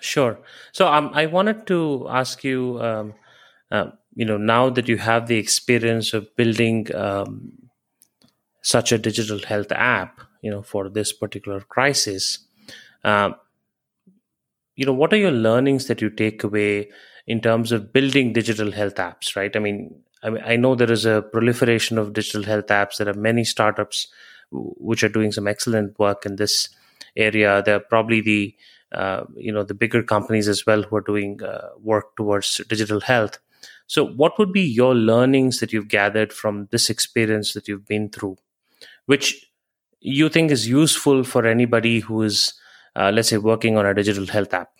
sure. 0.00 0.38
So 0.72 0.86
um, 0.88 1.10
i 1.14 1.26
wanted 1.26 1.66
to 1.66 2.06
ask 2.08 2.44
you 2.44 2.80
um, 2.80 3.14
uh, 3.70 3.90
you 4.14 4.24
know 4.24 4.36
now 4.36 4.70
that 4.70 4.88
you 4.88 4.96
have 4.98 5.26
the 5.26 5.36
experience 5.36 6.12
of 6.14 6.34
building 6.36 6.94
um, 6.94 7.52
such 8.62 8.92
a 8.92 8.98
digital 8.98 9.38
health 9.38 9.72
app 9.72 10.20
you 10.42 10.50
know 10.50 10.62
for 10.62 10.88
this 10.88 11.12
particular 11.12 11.60
crisis 11.60 12.38
um, 13.04 13.34
you 14.76 14.86
know 14.86 14.92
what 14.92 15.12
are 15.12 15.16
your 15.16 15.30
learnings 15.30 15.86
that 15.86 16.00
you 16.00 16.10
take 16.10 16.44
away 16.44 16.88
in 17.26 17.40
terms 17.40 17.72
of 17.72 17.92
building 17.92 18.32
digital 18.32 18.72
health 18.72 18.94
apps 18.96 19.36
right? 19.36 19.54
I 19.54 19.58
mean 19.58 20.02
I, 20.22 20.30
mean, 20.30 20.42
I 20.44 20.56
know 20.56 20.74
there 20.74 20.90
is 20.90 21.06
a 21.06 21.22
proliferation 21.22 21.98
of 21.98 22.12
digital 22.12 22.42
health 22.42 22.66
apps. 22.66 22.96
There 22.96 23.08
are 23.08 23.14
many 23.14 23.44
startups 23.44 24.08
which 24.50 25.04
are 25.04 25.08
doing 25.08 25.32
some 25.32 25.46
excellent 25.46 25.98
work 25.98 26.26
in 26.26 26.36
this 26.36 26.68
area. 27.16 27.62
They're 27.64 27.80
probably 27.80 28.20
the 28.20 28.54
uh, 28.92 29.24
you 29.36 29.52
know 29.52 29.62
the 29.62 29.74
bigger 29.74 30.02
companies 30.02 30.48
as 30.48 30.64
well 30.66 30.82
who 30.82 30.96
are 30.96 31.02
doing 31.02 31.42
uh, 31.42 31.68
work 31.80 32.16
towards 32.16 32.60
digital 32.68 33.00
health 33.00 33.38
so 33.86 34.04
what 34.04 34.38
would 34.38 34.52
be 34.52 34.62
your 34.62 34.94
learnings 34.94 35.60
that 35.60 35.72
you've 35.72 35.88
gathered 35.88 36.32
from 36.32 36.68
this 36.70 36.90
experience 36.90 37.52
that 37.52 37.68
you've 37.68 37.86
been 37.86 38.08
through 38.08 38.36
which 39.06 39.50
you 40.00 40.28
think 40.28 40.50
is 40.50 40.68
useful 40.68 41.24
for 41.24 41.46
anybody 41.46 42.00
who 42.00 42.22
is 42.22 42.54
uh, 42.98 43.12
let's 43.14 43.28
say, 43.28 43.38
working 43.38 43.76
on 43.76 43.86
a 43.86 43.94
digital 43.94 44.26
health 44.26 44.52
app? 44.52 44.70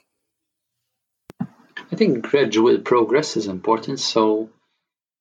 I 1.41 1.97
think 1.97 2.23
gradual 2.23 2.79
progress 2.79 3.37
is 3.37 3.47
important. 3.47 4.01
So 4.01 4.51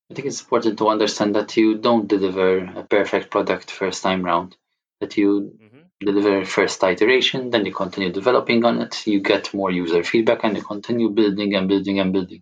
I 0.10 0.16
think 0.16 0.28
it's 0.28 0.42
important 0.42 0.80
to 0.80 0.90
understand 0.90 1.36
that 1.36 1.56
you 1.56 1.78
don't 1.78 2.08
deliver 2.08 2.58
a 2.58 2.84
perfect 2.84 3.30
product 3.30 3.70
first 3.70 4.02
time 4.02 4.24
round, 4.24 4.58
that 5.00 5.16
you 5.16 5.54
mm-hmm. 5.62 5.77
Deliver 6.00 6.46
first 6.46 6.84
iteration, 6.84 7.50
then 7.50 7.66
you 7.66 7.74
continue 7.74 8.12
developing 8.12 8.64
on 8.66 8.82
it, 8.82 9.08
you 9.08 9.22
get 9.22 9.54
more 9.54 9.72
user 9.72 10.04
feedback, 10.04 10.44
and 10.44 10.56
you 10.58 10.64
continue 10.64 11.10
building 11.10 11.56
and 11.56 11.68
building 11.68 12.00
and 12.00 12.14
building. 12.14 12.42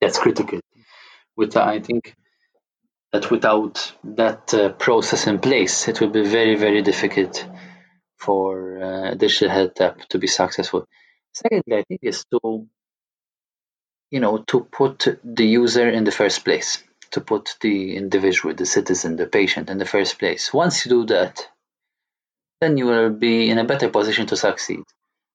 That's 0.00 0.18
critical. 0.18 0.60
With 1.36 1.56
I 1.56 1.80
think 1.80 2.14
that 3.12 3.30
without 3.30 3.92
that 4.04 4.52
uh, 4.54 4.70
process 4.70 5.26
in 5.26 5.38
place, 5.38 5.88
it 5.88 6.00
will 6.00 6.10
be 6.10 6.24
very, 6.24 6.56
very 6.56 6.82
difficult 6.82 7.46
for 8.18 8.82
uh, 8.82 9.14
digital 9.14 9.50
health 9.50 9.80
app 9.80 10.00
to 10.10 10.18
be 10.18 10.26
successful. 10.26 10.86
Secondly, 11.32 11.76
I 11.78 11.84
think 11.88 12.00
is 12.02 12.24
to 12.32 12.66
you 14.10 14.20
know 14.20 14.38
to 14.48 14.64
put 14.64 15.06
the 15.24 15.46
user 15.46 15.88
in 15.88 16.04
the 16.04 16.12
first 16.12 16.44
place, 16.44 16.82
to 17.12 17.20
put 17.20 17.56
the 17.60 17.96
individual, 17.96 18.54
the 18.54 18.66
citizen, 18.66 19.16
the 19.16 19.26
patient 19.26 19.70
in 19.70 19.78
the 19.78 19.86
first 19.86 20.18
place. 20.18 20.52
Once 20.52 20.84
you 20.84 20.90
do 20.90 21.06
that, 21.06 21.48
then 22.64 22.78
you 22.78 22.86
will 22.86 23.10
be 23.10 23.50
in 23.50 23.58
a 23.58 23.64
better 23.64 23.90
position 23.90 24.24
to 24.26 24.36
succeed. 24.36 24.84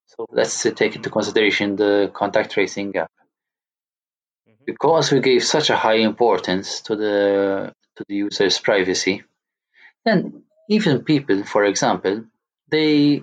So 0.06 0.26
let's 0.30 0.66
take 0.80 0.96
into 0.96 1.10
consideration 1.10 1.76
the 1.76 2.10
contact 2.12 2.50
tracing 2.50 2.96
app. 2.96 3.12
Mm-hmm. 4.48 4.64
Because 4.66 5.12
we 5.12 5.20
gave 5.20 5.44
such 5.44 5.70
a 5.70 5.76
high 5.76 6.00
importance 6.10 6.80
to 6.86 6.96
the 6.96 7.14
to 7.96 8.04
the 8.08 8.16
user's 8.26 8.58
privacy, 8.58 9.22
then 10.04 10.42
even 10.68 11.04
people, 11.04 11.44
for 11.44 11.64
example, 11.64 12.24
they 12.68 13.22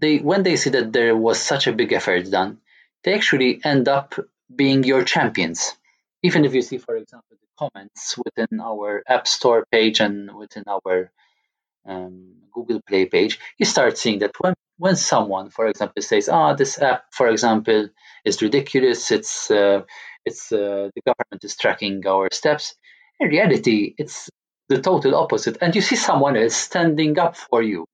they 0.00 0.18
when 0.18 0.42
they 0.44 0.56
see 0.56 0.70
that 0.70 0.92
there 0.92 1.16
was 1.16 1.38
such 1.52 1.66
a 1.66 1.76
big 1.80 1.92
effort 1.92 2.30
done, 2.30 2.58
they 3.02 3.14
actually 3.14 3.60
end 3.64 3.88
up 3.88 4.14
being 4.62 4.84
your 4.84 5.02
champions. 5.02 5.74
Even 6.22 6.44
if 6.44 6.54
you 6.54 6.62
see, 6.62 6.78
for 6.78 6.96
example, 6.96 7.36
the 7.42 7.52
comments 7.62 8.16
within 8.24 8.60
our 8.60 9.02
App 9.16 9.26
Store 9.26 9.66
page 9.72 9.98
and 10.00 10.34
within 10.42 10.64
our 10.66 11.10
um, 11.88 12.34
Google 12.54 12.80
Play 12.88 13.06
page, 13.06 13.40
you 13.58 13.66
start 13.66 13.98
seeing 13.98 14.20
that 14.20 14.32
when 14.40 14.54
when 14.78 14.96
someone, 14.96 15.50
for 15.50 15.66
example, 15.68 16.02
says, 16.02 16.28
"Ah, 16.28 16.52
oh, 16.52 16.56
this 16.56 16.80
app, 16.80 17.04
for 17.12 17.28
example, 17.28 17.88
is 18.24 18.42
ridiculous. 18.42 19.10
It's 19.12 19.50
uh, 19.50 19.82
it's 20.24 20.52
uh, 20.52 20.90
the 20.94 21.02
government 21.08 21.44
is 21.44 21.56
tracking 21.56 22.06
our 22.06 22.28
steps." 22.32 22.74
In 23.20 23.28
reality, 23.30 23.94
it's 23.98 24.30
the 24.70 24.80
total 24.82 25.16
opposite, 25.16 25.58
and 25.62 25.74
you 25.76 25.82
see 25.82 25.96
someone 25.96 26.36
else 26.36 26.56
standing 26.56 27.18
up 27.18 27.36
for 27.36 27.62
you 27.62 27.86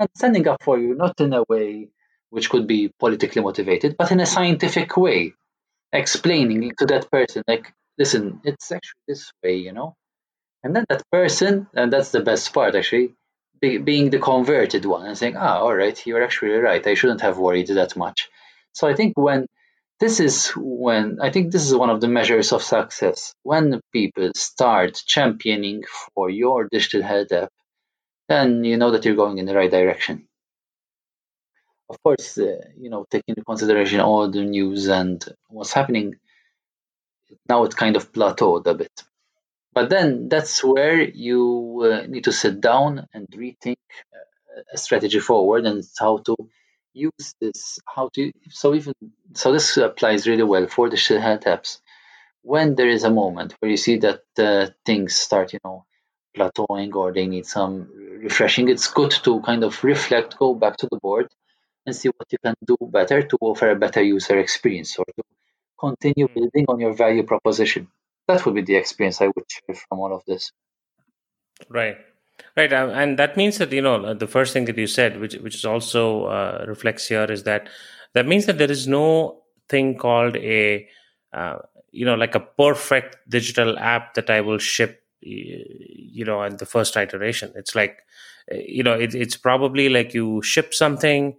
and 0.00 0.08
standing 0.16 0.46
up 0.48 0.62
for 0.62 0.78
you, 0.78 0.94
not 0.94 1.20
in 1.20 1.32
a 1.32 1.44
way 1.48 1.88
which 2.30 2.50
could 2.50 2.66
be 2.66 2.90
politically 2.98 3.42
motivated, 3.42 3.96
but 3.98 4.12
in 4.12 4.20
a 4.20 4.26
scientific 4.26 4.96
way. 4.96 5.34
explaining 5.92 6.72
to 6.78 6.86
that 6.86 7.10
person, 7.10 7.42
like, 7.48 7.72
listen, 7.98 8.40
it's 8.44 8.72
actually 8.72 9.02
this 9.08 9.32
way, 9.42 9.56
you 9.56 9.72
know? 9.72 9.96
And 10.64 10.74
then 10.76 10.84
that 10.90 11.02
person, 11.12 11.68
and 11.74 11.92
that's 11.92 12.10
the 12.12 12.20
best 12.20 12.52
part 12.54 12.74
actually, 12.76 13.14
be, 13.62 13.78
being 13.78 14.10
the 14.10 14.18
converted 14.18 14.84
one 14.84 15.06
and 15.06 15.16
saying, 15.16 15.36
ah, 15.38 15.60
all 15.60 15.74
right, 15.74 16.06
you're 16.06 16.22
actually 16.22 16.50
right. 16.50 16.86
I 16.86 16.94
shouldn't 16.94 17.22
have 17.22 17.38
worried 17.38 17.68
that 17.68 17.96
much. 17.96 18.28
So 18.72 18.86
I 18.88 18.94
think 18.94 19.16
when 19.16 19.46
this 20.00 20.18
is 20.18 20.48
when 20.56 21.20
I 21.20 21.30
think 21.30 21.52
this 21.52 21.64
is 21.64 21.74
one 21.74 21.88
of 21.88 22.00
the 22.00 22.08
measures 22.08 22.52
of 22.52 22.62
success. 22.62 23.34
When 23.44 23.80
people 23.92 24.32
start 24.34 25.00
championing 25.06 25.84
for 26.14 26.28
your 26.28 26.68
digital 26.70 27.02
health 27.02 27.30
app, 27.30 27.50
then 28.28 28.64
you 28.64 28.76
know 28.78 28.90
that 28.90 29.04
you're 29.04 29.22
going 29.22 29.38
in 29.38 29.46
the 29.46 29.54
right 29.54 29.70
direction. 29.70 30.26
Of 31.88 32.02
course, 32.02 32.38
uh, 32.38 32.62
you 32.76 32.90
know, 32.90 33.06
taking 33.10 33.34
into 33.34 33.44
consideration 33.44 34.00
all 34.00 34.28
the 34.28 34.42
news 34.42 34.88
and 34.88 35.24
what's 35.48 35.72
happening, 35.72 36.16
now 37.48 37.62
it 37.64 37.76
kind 37.76 37.94
of 37.94 38.12
plateaued 38.12 38.66
a 38.66 38.74
bit. 38.74 39.04
But 39.74 39.88
then 39.88 40.28
that's 40.28 40.62
where 40.62 41.00
you 41.00 41.82
uh, 41.84 42.06
need 42.06 42.24
to 42.24 42.32
sit 42.32 42.60
down 42.60 43.08
and 43.14 43.26
rethink 43.28 43.76
uh, 44.14 44.62
a 44.72 44.76
strategy 44.76 45.18
forward 45.18 45.64
and 45.64 45.82
how 45.98 46.18
to 46.18 46.36
use 46.92 47.34
this, 47.40 47.78
how 47.86 48.10
to, 48.14 48.32
so 48.50 48.74
even, 48.74 48.92
so 49.32 49.50
this 49.52 49.78
applies 49.78 50.28
really 50.28 50.42
well 50.42 50.66
for 50.66 50.90
the 50.90 50.96
health 50.96 51.44
apps. 51.44 51.80
When 52.42 52.74
there 52.74 52.88
is 52.88 53.04
a 53.04 53.10
moment 53.10 53.54
where 53.60 53.70
you 53.70 53.78
see 53.78 53.96
that 53.98 54.24
uh, 54.38 54.66
things 54.84 55.14
start, 55.14 55.54
you 55.54 55.60
know, 55.64 55.86
plateauing 56.36 56.94
or 56.94 57.12
they 57.12 57.26
need 57.26 57.46
some 57.46 57.88
refreshing, 58.22 58.68
it's 58.68 58.88
good 58.88 59.12
to 59.24 59.40
kind 59.40 59.64
of 59.64 59.82
reflect, 59.84 60.36
go 60.38 60.54
back 60.54 60.76
to 60.78 60.88
the 60.90 60.98
board 60.98 61.28
and 61.86 61.96
see 61.96 62.08
what 62.08 62.30
you 62.30 62.38
can 62.44 62.54
do 62.64 62.76
better 62.80 63.22
to 63.22 63.38
offer 63.40 63.70
a 63.70 63.76
better 63.76 64.02
user 64.02 64.38
experience 64.38 64.98
or 64.98 65.04
to 65.16 65.22
continue 65.78 66.26
hmm. 66.26 66.34
building 66.34 66.66
on 66.68 66.78
your 66.78 66.92
value 66.92 67.22
proposition 67.22 67.88
that 68.28 68.44
would 68.44 68.54
be 68.54 68.62
the 68.62 68.76
experience 68.76 69.20
I 69.20 69.26
would 69.26 69.44
share 69.48 69.74
from 69.88 70.00
all 70.00 70.14
of 70.14 70.24
this. 70.26 70.52
Right, 71.68 71.96
right, 72.56 72.72
um, 72.72 72.90
and 72.90 73.18
that 73.18 73.36
means 73.36 73.58
that 73.58 73.72
you 73.72 73.82
know 73.82 74.14
the 74.14 74.26
first 74.26 74.52
thing 74.52 74.64
that 74.66 74.78
you 74.78 74.86
said, 74.86 75.20
which 75.20 75.34
which 75.36 75.54
is 75.54 75.64
also 75.64 76.24
uh, 76.26 76.64
reflects 76.66 77.08
here, 77.08 77.24
is 77.24 77.44
that 77.44 77.68
that 78.14 78.26
means 78.26 78.46
that 78.46 78.58
there 78.58 78.70
is 78.70 78.86
no 78.88 79.42
thing 79.68 79.96
called 79.96 80.36
a 80.36 80.86
uh, 81.32 81.58
you 81.90 82.04
know 82.04 82.14
like 82.14 82.34
a 82.34 82.40
perfect 82.40 83.16
digital 83.28 83.78
app 83.78 84.14
that 84.14 84.30
I 84.30 84.40
will 84.40 84.58
ship 84.58 85.02
you 85.20 86.24
know 86.24 86.42
in 86.42 86.56
the 86.56 86.66
first 86.66 86.96
iteration. 86.96 87.52
It's 87.54 87.74
like 87.74 87.98
you 88.50 88.82
know 88.82 88.94
it, 88.94 89.14
it's 89.14 89.36
probably 89.36 89.88
like 89.88 90.14
you 90.14 90.42
ship 90.42 90.74
something, 90.74 91.36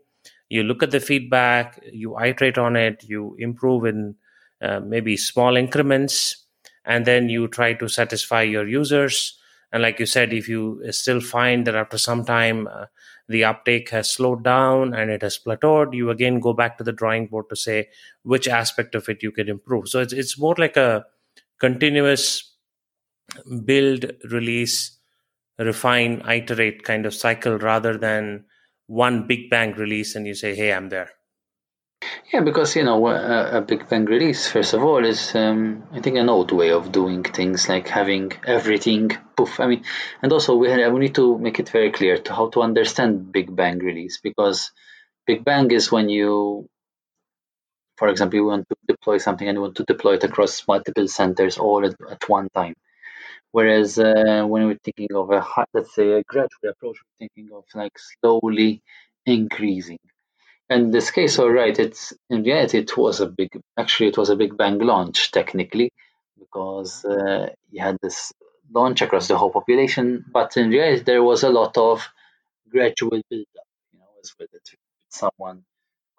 you 0.49 0.63
look 0.63 0.83
at 0.83 0.91
the 0.91 0.99
feedback, 0.99 1.83
you 1.91 2.17
iterate 2.19 2.57
on 2.57 2.75
it, 2.75 3.03
you 3.03 3.35
improve 3.39 3.85
in 3.85 4.15
uh, 4.61 4.79
maybe 4.79 5.17
small 5.17 5.57
increments 5.57 6.42
and 6.85 7.05
then 7.05 7.29
you 7.29 7.47
try 7.47 7.73
to 7.73 7.87
satisfy 7.87 8.41
your 8.41 8.67
users. 8.67 9.39
And 9.71 9.81
like 9.81 9.99
you 9.99 10.05
said 10.05 10.33
if 10.33 10.47
you 10.47 10.83
still 10.91 11.21
find 11.21 11.65
that 11.65 11.75
after 11.75 11.97
some 11.97 12.25
time 12.25 12.67
uh, 12.67 12.85
the 13.27 13.43
uptake 13.43 13.89
has 13.89 14.11
slowed 14.13 14.43
down 14.43 14.93
and 14.93 15.09
it 15.09 15.21
has 15.21 15.39
plateaued 15.39 15.95
you 15.95 16.09
again 16.09 16.39
go 16.39 16.53
back 16.53 16.77
to 16.77 16.83
the 16.83 16.91
drawing 16.91 17.27
board 17.27 17.49
to 17.49 17.55
say 17.55 17.89
which 18.23 18.47
aspect 18.47 18.93
of 18.95 19.09
it 19.09 19.23
you 19.23 19.31
can 19.31 19.49
improve. 19.49 19.87
So 19.89 19.99
it's, 19.99 20.13
it's 20.13 20.37
more 20.37 20.55
like 20.57 20.77
a 20.77 21.05
continuous 21.59 22.53
build 23.65 24.11
release 24.31 24.97
refine 25.57 26.21
iterate 26.29 26.83
kind 26.83 27.05
of 27.05 27.13
cycle 27.13 27.57
rather 27.57 27.97
than 27.97 28.45
one 28.87 29.27
big 29.27 29.49
bang 29.49 29.73
release 29.73 30.15
and 30.15 30.27
you 30.27 30.33
say 30.33 30.55
hey 30.55 30.73
i'm 30.73 30.89
there 30.89 31.11
yeah, 32.33 32.41
because 32.41 32.75
you 32.75 32.83
know 32.83 33.07
a, 33.07 33.59
a 33.59 33.61
Big 33.61 33.87
Bang 33.87 34.05
release, 34.05 34.47
first 34.47 34.73
of 34.73 34.83
all, 34.83 35.05
is 35.05 35.35
um, 35.35 35.83
I 35.91 35.99
think 35.99 36.17
an 36.17 36.29
old 36.29 36.51
way 36.51 36.71
of 36.71 36.91
doing 36.91 37.21
things, 37.23 37.69
like 37.69 37.87
having 37.87 38.31
everything 38.43 39.11
poof. 39.35 39.59
I 39.59 39.67
mean, 39.67 39.83
and 40.21 40.33
also 40.33 40.55
we 40.55 40.69
have, 40.71 40.91
we 40.91 40.99
need 40.99 41.15
to 41.15 41.37
make 41.37 41.59
it 41.59 41.69
very 41.69 41.91
clear 41.91 42.17
to 42.17 42.33
how 42.33 42.49
to 42.49 42.63
understand 42.63 43.31
Big 43.31 43.55
Bang 43.55 43.77
release 43.77 44.19
because 44.19 44.71
Big 45.27 45.45
Bang 45.45 45.69
is 45.69 45.91
when 45.91 46.09
you, 46.09 46.67
for 47.97 48.07
example, 48.07 48.37
you 48.37 48.45
want 48.45 48.67
to 48.67 48.75
deploy 48.87 49.19
something 49.19 49.47
and 49.47 49.55
you 49.57 49.61
want 49.61 49.75
to 49.75 49.83
deploy 49.83 50.15
it 50.15 50.23
across 50.23 50.67
multiple 50.67 51.07
centers 51.07 51.59
all 51.59 51.85
at, 51.85 51.95
at 52.09 52.27
one 52.27 52.49
time. 52.49 52.73
Whereas 53.51 53.99
uh, 53.99 54.43
when 54.47 54.65
we're 54.65 54.79
thinking 54.83 55.15
of 55.15 55.29
a 55.29 55.45
let's 55.75 55.93
say 55.93 56.13
a 56.13 56.23
gradual 56.23 56.71
approach, 56.71 56.97
we're 56.97 57.27
thinking 57.27 57.55
of 57.55 57.65
like 57.75 57.93
slowly 57.99 58.81
increasing 59.27 59.99
in 60.69 60.91
this 60.91 61.11
case, 61.11 61.39
all 61.39 61.51
right, 61.51 61.77
it's 61.77 62.13
in 62.29 62.43
reality 62.43 62.79
it 62.79 62.97
was 62.97 63.21
a 63.21 63.27
big 63.27 63.49
actually 63.77 64.09
it 64.09 64.17
was 64.17 64.29
a 64.29 64.35
big 64.35 64.57
bang 64.57 64.79
launch 64.79 65.31
technically 65.31 65.91
because 66.39 67.05
uh, 67.05 67.49
you 67.71 67.81
had 67.81 67.97
this 68.01 68.33
launch 68.73 69.01
across 69.01 69.27
the 69.27 69.37
whole 69.37 69.51
population, 69.51 70.25
but 70.31 70.57
in 70.57 70.69
reality 70.69 71.03
there 71.03 71.23
was 71.23 71.43
a 71.43 71.49
lot 71.49 71.77
of 71.77 72.07
gradual 72.69 73.21
build 73.29 73.45
up. 73.59 73.67
You 73.93 73.99
know, 73.99 74.05
as 74.21 74.33
with 74.39 74.53
it, 74.53 74.69
someone 75.09 75.63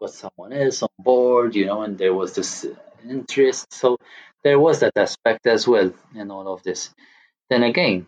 got 0.00 0.10
someone 0.12 0.52
else 0.52 0.82
on 0.82 0.90
board, 0.98 1.54
you 1.54 1.66
know, 1.66 1.82
and 1.82 1.98
there 1.98 2.14
was 2.14 2.34
this 2.34 2.66
interest. 3.08 3.72
So 3.72 3.98
there 4.42 4.58
was 4.58 4.80
that 4.80 4.96
aspect 4.96 5.46
as 5.46 5.66
well 5.66 5.92
in 6.14 6.30
all 6.30 6.52
of 6.52 6.62
this. 6.62 6.90
Then 7.50 7.62
again, 7.62 8.06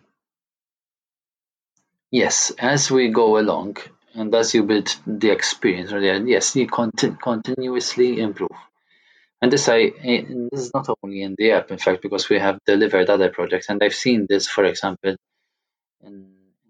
yes, 2.11 2.51
as 2.59 2.91
we 2.91 3.09
go 3.09 3.37
along, 3.39 3.77
and 4.17 4.35
as 4.35 4.53
you 4.55 4.63
build 4.63 4.89
the 5.07 5.31
experience 5.31 5.93
or 5.93 6.01
the 6.01 6.23
yes 6.27 6.55
you 6.55 6.67
continu- 6.67 7.19
continuously 7.21 8.19
improve. 8.19 8.57
And 9.41 9.51
this 9.51 9.69
i 9.69 9.79
this 10.51 10.61
is 10.65 10.71
not 10.73 10.87
only 11.03 11.21
in 11.21 11.35
the 11.37 11.51
app 11.51 11.71
in 11.71 11.77
fact 11.77 12.01
because 12.01 12.29
we 12.29 12.39
have 12.39 12.59
delivered 12.65 13.09
other 13.09 13.29
projects 13.29 13.69
and 13.69 13.83
i've 13.83 13.93
seen 14.05 14.25
this 14.29 14.47
for 14.47 14.63
example 14.65 15.15
in 16.03 16.13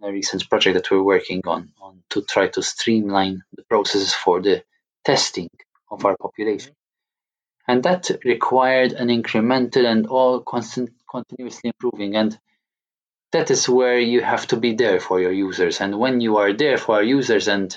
a 0.04 0.12
recent 0.12 0.50
project 0.50 0.76
that 0.76 0.92
we're 0.92 1.04
working 1.04 1.42
on 1.48 1.72
on 1.82 2.04
to 2.10 2.22
try 2.22 2.48
to 2.48 2.62
streamline 2.62 3.44
the 3.56 3.64
processes 3.64 4.14
for 4.14 4.42
the 4.42 4.64
testing 5.06 5.50
of 5.90 6.06
our 6.06 6.18
population. 6.18 6.74
And 7.68 7.84
that 7.84 8.10
required 8.24 8.94
an 8.94 9.10
incremental 9.10 9.86
and 9.86 10.08
all 10.08 10.42
constant 10.42 10.92
continuously 11.10 11.72
improving. 11.74 12.16
And 12.16 12.38
that 13.32 13.52
is 13.52 13.68
where 13.68 14.00
you 14.00 14.22
have 14.22 14.48
to 14.48 14.58
be 14.58 14.74
there 14.76 15.00
for 15.00 15.20
your 15.20 15.32
users. 15.32 15.82
And 15.82 16.00
when 16.00 16.22
you 16.22 16.38
are 16.38 16.54
there 16.54 16.78
for 16.78 16.96
our 16.96 17.04
users 17.04 17.48
and 17.48 17.76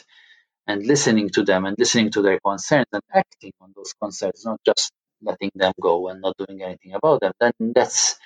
and 0.66 0.86
listening 0.86 1.30
to 1.30 1.42
them 1.42 1.64
and 1.64 1.76
listening 1.78 2.10
to 2.12 2.22
their 2.22 2.38
concerns 2.38 2.86
and 2.92 3.02
acting 3.12 3.52
on 3.60 3.72
those 3.74 3.92
concerns 4.00 4.44
not 4.44 4.60
just 4.64 4.92
letting 5.22 5.50
them 5.54 5.72
go 5.80 6.08
and 6.08 6.20
not 6.20 6.36
doing 6.36 6.62
anything 6.62 6.92
about 6.94 7.20
them 7.20 7.32
then 7.40 7.52
that's 7.74 8.16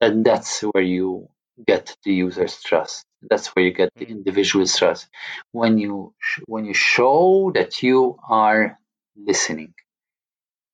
then 0.00 0.22
that's 0.22 0.60
where 0.60 0.82
you 0.82 1.28
get 1.64 1.96
the 2.04 2.12
user's 2.12 2.62
trust. 2.62 3.04
That's 3.22 3.48
where 3.48 3.64
you 3.64 3.72
get 3.72 3.90
the 3.96 4.06
mm. 4.06 4.10
individual's 4.10 4.76
trust. 4.76 5.08
When 5.52 5.78
you 5.78 6.14
when 6.46 6.64
you 6.64 6.74
show 6.74 7.50
that 7.54 7.82
you 7.82 8.18
are 8.28 8.78
listening. 9.16 9.74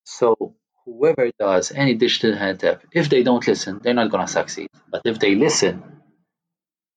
So 0.05 0.57
whoever 0.85 1.31
does 1.39 1.73
any 1.73 1.95
digital 1.95 2.37
health 2.37 2.65
app, 2.65 2.85
if 2.93 3.09
they 3.09 3.23
don't 3.23 3.47
listen, 3.47 3.81
they're 3.83 3.95
not 3.95 4.11
going 4.11 4.27
to 4.27 4.33
succeed. 4.33 4.69
But 4.91 5.03
if 5.05 5.19
they 5.19 5.35
listen, 5.35 5.83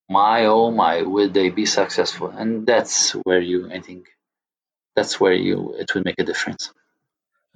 my 0.10 0.46
oh 0.46 0.72
my, 0.72 1.02
will 1.02 1.30
they 1.30 1.50
be 1.50 1.66
successful? 1.66 2.30
And 2.30 2.66
that's 2.66 3.12
where 3.12 3.40
you, 3.40 3.70
I 3.72 3.80
think, 3.80 4.08
that's 4.96 5.20
where 5.20 5.34
you 5.34 5.76
it 5.78 5.94
will 5.94 6.04
make 6.04 6.20
a 6.20 6.24
difference. 6.24 6.72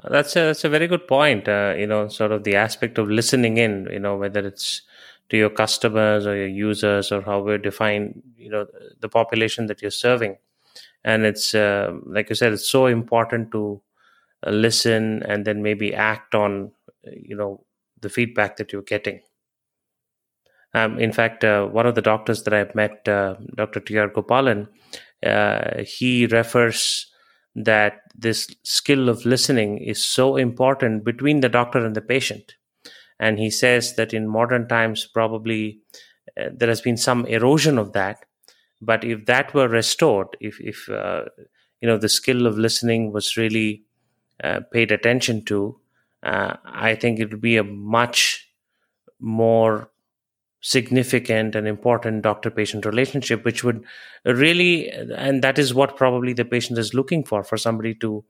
That's 0.03 0.35
a 0.35 0.39
that's 0.45 0.63
a 0.63 0.69
very 0.69 0.87
good 0.87 1.07
point. 1.07 1.47
Uh, 1.47 1.75
you 1.77 1.87
know, 1.87 2.07
sort 2.07 2.31
of 2.31 2.43
the 2.43 2.55
aspect 2.55 2.97
of 2.97 3.09
listening 3.09 3.57
in. 3.57 3.87
You 3.91 3.99
know, 3.99 4.17
whether 4.17 4.45
it's 4.45 4.81
to 5.29 5.37
your 5.37 5.49
customers 5.49 6.25
or 6.25 6.35
your 6.35 6.47
users 6.47 7.11
or 7.11 7.21
how 7.21 7.39
we 7.41 7.57
define 7.57 8.23
you 8.37 8.49
know 8.49 8.65
the 8.99 9.09
population 9.09 9.67
that 9.67 9.81
you're 9.81 9.91
serving, 9.91 10.37
and 11.03 11.25
it's 11.25 11.53
uh, 11.53 11.91
like 12.05 12.29
you 12.29 12.35
said, 12.35 12.53
it's 12.53 12.69
so 12.69 12.85
important 12.85 13.51
to 13.51 13.61
uh, 13.73 13.88
listen 14.45 15.23
and 15.23 15.45
then 15.45 15.61
maybe 15.61 15.93
act 15.93 16.35
on 16.35 16.71
you 17.03 17.35
know 17.35 17.65
the 18.01 18.09
feedback 18.09 18.57
that 18.57 18.71
you're 18.71 18.81
getting. 18.81 19.21
Um, 20.73 20.99
in 20.99 21.11
fact 21.11 21.43
uh, 21.43 21.65
one 21.65 21.87
of 21.87 21.95
the 21.95 22.01
doctors 22.01 22.43
that 22.43 22.53
i've 22.53 22.75
met 22.75 23.07
uh, 23.07 23.37
dr 23.55 23.79
tr 23.79 24.05
gopalan 24.13 24.67
uh, 25.25 25.83
he 25.83 26.27
refers 26.27 27.09
that 27.55 28.01
this 28.15 28.47
skill 28.63 29.09
of 29.09 29.25
listening 29.25 29.79
is 29.79 30.03
so 30.03 30.35
important 30.35 31.03
between 31.03 31.41
the 31.41 31.49
doctor 31.49 31.85
and 31.85 31.95
the 31.95 32.01
patient. 32.01 32.55
And 33.19 33.37
he 33.37 33.49
says 33.49 33.95
that 33.95 34.13
in 34.13 34.29
modern 34.29 34.67
times 34.67 35.05
probably 35.05 35.79
uh, 36.39 36.49
there 36.55 36.69
has 36.69 36.81
been 36.81 36.97
some 36.97 37.25
erosion 37.25 37.77
of 37.77 37.93
that. 37.93 38.25
But 38.81 39.03
if 39.03 39.25
that 39.25 39.53
were 39.53 39.67
restored 39.67 40.37
if 40.39 40.59
if 40.61 40.87
uh, 40.87 41.25
you 41.81 41.87
know 41.87 41.97
the 41.97 42.07
skill 42.07 42.47
of 42.47 42.57
listening 42.57 43.11
was 43.11 43.35
really 43.35 43.83
uh, 44.43 44.61
paid 44.71 44.91
attention 44.91 45.43
to, 45.45 45.79
uh, 46.23 46.55
I 46.65 46.95
think 46.95 47.19
it 47.19 47.31
would 47.31 47.41
be 47.41 47.57
a 47.57 47.63
much 47.63 48.49
more 49.19 49.89
significant 50.61 51.55
and 51.55 51.67
important 51.67 52.21
doctor 52.21 52.49
patient 52.49 52.85
relationship, 52.85 53.45
which 53.45 53.63
would 53.63 53.83
really, 54.25 54.89
and 54.89 55.41
that 55.41 55.57
is 55.57 55.73
what 55.73 55.95
probably 55.95 56.33
the 56.33 56.45
patient 56.45 56.77
is 56.77 56.93
looking 56.93 57.23
for, 57.23 57.43
for 57.43 57.57
somebody 57.57 57.93
to 57.95 58.23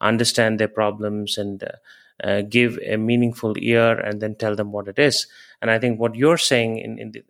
understand 0.00 0.58
their 0.58 0.68
problems 0.68 1.38
and 1.38 1.62
uh, 1.62 2.26
uh, 2.26 2.42
give 2.42 2.78
a 2.84 2.96
meaningful 2.96 3.54
ear 3.58 3.98
and 3.98 4.20
then 4.20 4.34
tell 4.34 4.56
them 4.56 4.72
what 4.72 4.88
it 4.88 4.98
is. 4.98 5.26
And 5.60 5.70
I 5.70 5.78
think 5.78 6.00
what 6.00 6.16
you're 6.16 6.38
saying 6.38 6.78
in, 6.78 6.98
in 6.98 7.12
the, 7.12 7.24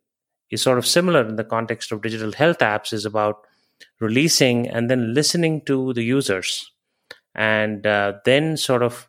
is 0.50 0.62
sort 0.62 0.78
of 0.78 0.86
similar 0.86 1.26
in 1.26 1.36
the 1.36 1.44
context 1.44 1.92
of 1.92 2.02
digital 2.02 2.32
health 2.32 2.58
apps 2.58 2.92
is 2.92 3.04
about 3.04 3.46
releasing 4.00 4.68
and 4.68 4.90
then 4.90 5.12
listening 5.12 5.60
to 5.62 5.92
the 5.92 6.02
users 6.02 6.70
and 7.36 7.86
uh, 7.86 8.14
then 8.24 8.56
sort 8.56 8.82
of 8.82 9.08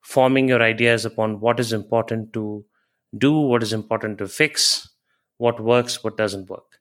forming 0.00 0.48
your 0.48 0.62
ideas 0.62 1.04
upon 1.04 1.38
what 1.38 1.60
is 1.60 1.72
important 1.72 2.32
to 2.32 2.64
do, 3.16 3.32
what 3.32 3.62
is 3.62 3.72
important 3.74 4.18
to 4.18 4.26
fix, 4.26 4.88
what 5.36 5.60
works, 5.62 6.02
what 6.02 6.16
doesn't 6.16 6.48
work. 6.48 6.80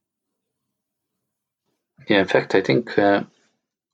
Yeah, 2.07 2.19
in 2.19 2.27
fact, 2.27 2.55
I 2.55 2.61
think 2.61 2.97
uh, 2.97 3.23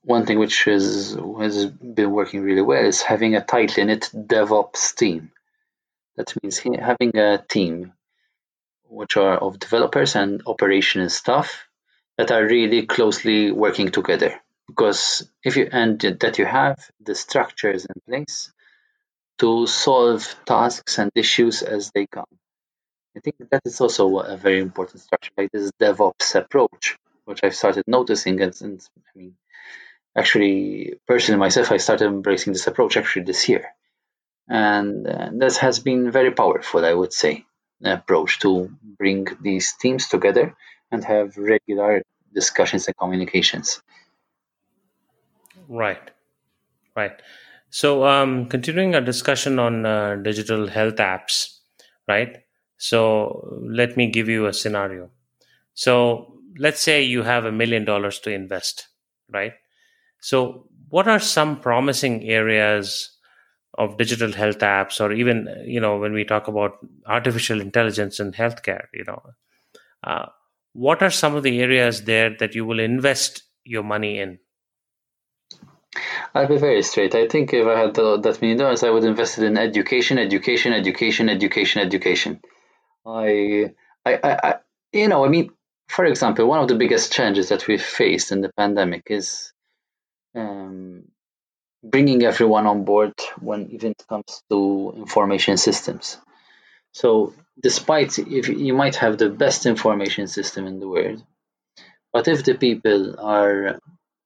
one 0.02 0.24
thing 0.24 0.38
which 0.38 0.68
is, 0.68 1.18
has 1.40 1.66
been 1.66 2.12
working 2.12 2.42
really 2.42 2.62
well 2.62 2.84
is 2.84 3.02
having 3.02 3.34
a 3.34 3.44
tightly 3.44 3.84
knit 3.84 4.10
DevOps 4.14 4.94
team. 4.94 5.32
That 6.16 6.32
means 6.42 6.58
having 6.58 7.16
a 7.16 7.44
team 7.48 7.92
which 8.84 9.16
are 9.16 9.36
of 9.36 9.58
developers 9.58 10.14
and 10.14 10.42
operational 10.46 11.08
staff 11.08 11.66
that 12.18 12.30
are 12.30 12.44
really 12.44 12.86
closely 12.86 13.50
working 13.50 13.90
together. 13.90 14.40
Because 14.68 15.30
if 15.44 15.56
you 15.56 15.68
and 15.72 16.00
that 16.00 16.38
you 16.38 16.46
have 16.46 16.78
the 17.00 17.14
structures 17.14 17.86
in 17.86 18.00
place 18.08 18.52
to 19.38 19.66
solve 19.66 20.22
tasks 20.46 20.98
and 20.98 21.10
issues 21.14 21.62
as 21.62 21.90
they 21.94 22.06
come. 22.06 22.26
I 23.16 23.20
think 23.20 23.36
that 23.50 23.62
is 23.64 23.80
also 23.80 24.18
a 24.20 24.36
very 24.36 24.60
important 24.60 25.02
structure, 25.02 25.32
like 25.36 25.50
this 25.52 25.70
DevOps 25.80 26.34
approach, 26.36 26.96
which 27.24 27.40
I've 27.44 27.54
started 27.56 27.84
noticing. 27.86 28.40
And, 28.42 28.54
and 28.62 28.80
I 28.98 29.18
mean, 29.18 29.36
actually, 30.16 30.94
personally 31.06 31.38
myself, 31.38 31.72
I 31.72 31.78
started 31.78 32.06
embracing 32.08 32.52
this 32.52 32.66
approach 32.66 32.96
actually 32.96 33.24
this 33.24 33.48
year, 33.48 33.66
and 34.48 35.06
uh, 35.06 35.30
that 35.34 35.56
has 35.58 35.80
been 35.80 36.10
very 36.10 36.32
powerful. 36.32 36.84
I 36.84 36.94
would 36.94 37.12
say 37.12 37.44
approach 37.84 38.40
to 38.40 38.70
bring 38.98 39.26
these 39.42 39.74
teams 39.74 40.08
together 40.08 40.54
and 40.90 41.04
have 41.04 41.36
regular 41.36 42.02
discussions 42.34 42.86
and 42.88 42.96
communications. 42.96 43.82
Right, 45.68 46.10
right. 46.96 47.12
So, 47.70 48.06
um, 48.06 48.48
continuing 48.48 48.94
our 48.94 49.02
discussion 49.02 49.58
on 49.58 49.86
uh, 49.86 50.16
digital 50.16 50.68
health 50.68 50.96
apps, 50.96 51.58
right? 52.08 52.38
So, 52.78 53.58
let 53.62 53.96
me 53.96 54.10
give 54.10 54.28
you 54.28 54.46
a 54.46 54.52
scenario. 54.54 55.10
So, 55.74 56.38
let's 56.58 56.82
say 56.82 57.02
you 57.02 57.22
have 57.24 57.46
a 57.46 57.52
million 57.52 57.84
dollars 57.84 58.20
to 58.20 58.32
invest, 58.32 58.88
right? 59.30 59.54
So, 60.20 60.68
what 60.90 61.08
are 61.08 61.20
some 61.20 61.60
promising 61.60 62.24
areas 62.24 63.10
of 63.78 63.98
digital 63.98 64.32
health 64.32 64.58
apps, 64.60 65.00
or 65.00 65.12
even 65.12 65.48
you 65.66 65.80
know 65.80 65.98
when 65.98 66.12
we 66.14 66.24
talk 66.24 66.48
about 66.48 66.78
artificial 67.06 67.60
intelligence 67.60 68.20
in 68.20 68.32
healthcare, 68.32 68.86
you 68.94 69.04
know, 69.04 69.22
uh, 70.04 70.26
what 70.74 71.02
are 71.02 71.10
some 71.10 71.36
of 71.36 71.42
the 71.44 71.60
areas 71.60 72.04
there 72.04 72.36
that 72.38 72.54
you 72.54 72.66
will 72.66 72.80
invest 72.80 73.44
your 73.64 73.82
money 73.84 74.18
in? 74.20 74.38
I'll 76.34 76.48
be 76.48 76.58
very 76.58 76.82
straight. 76.82 77.14
I 77.14 77.28
think 77.28 77.52
if 77.52 77.66
I 77.66 77.78
had 77.78 77.94
the, 77.94 78.18
that 78.18 78.42
many 78.42 78.56
dollars, 78.56 78.82
I 78.82 78.90
would 78.90 79.04
invest 79.04 79.38
it 79.38 79.44
in 79.44 79.56
education, 79.56 80.18
education, 80.18 80.72
education, 80.72 81.28
education, 81.28 81.80
education. 81.82 82.40
I, 83.06 83.72
I, 84.04 84.18
I, 84.22 84.54
you 84.92 85.08
know, 85.08 85.24
I 85.24 85.28
mean, 85.28 85.50
for 85.88 86.04
example, 86.04 86.46
one 86.46 86.60
of 86.60 86.68
the 86.68 86.74
biggest 86.74 87.12
challenges 87.12 87.50
that 87.50 87.68
we've 87.68 87.82
faced 87.82 88.32
in 88.32 88.40
the 88.40 88.52
pandemic 88.56 89.04
is 89.06 89.52
um, 90.34 91.04
bringing 91.82 92.24
everyone 92.24 92.66
on 92.66 92.84
board 92.84 93.14
when 93.40 93.70
even 93.70 93.92
it 93.92 94.04
comes 94.08 94.42
to 94.50 94.94
information 94.96 95.56
systems. 95.56 96.18
So, 96.92 97.34
despite 97.60 98.18
if 98.18 98.48
you 98.48 98.74
might 98.74 98.96
have 98.96 99.18
the 99.18 99.28
best 99.28 99.66
information 99.66 100.26
system 100.26 100.66
in 100.66 100.80
the 100.80 100.88
world, 100.88 101.22
but 102.12 102.28
if 102.28 102.44
the 102.44 102.54
people 102.54 103.18
are 103.18 103.78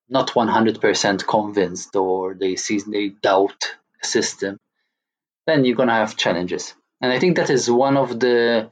not 0.09 0.31
100% 0.31 1.27
convinced 1.27 1.97
or 1.97 2.35
they 2.35 2.57
see 2.57 2.81
they 2.81 3.09
doubt 3.09 3.77
a 4.03 4.07
system, 4.07 4.59
then 5.47 5.65
you're 5.65 5.77
going 5.77 5.89
to 5.89 5.95
have 5.95 6.17
challenges. 6.17 6.75
And 7.01 7.13
I 7.13 7.19
think 7.19 7.37
that 7.37 7.51
is 7.51 7.71
one 7.71 7.97
of 7.97 8.19
the 8.19 8.71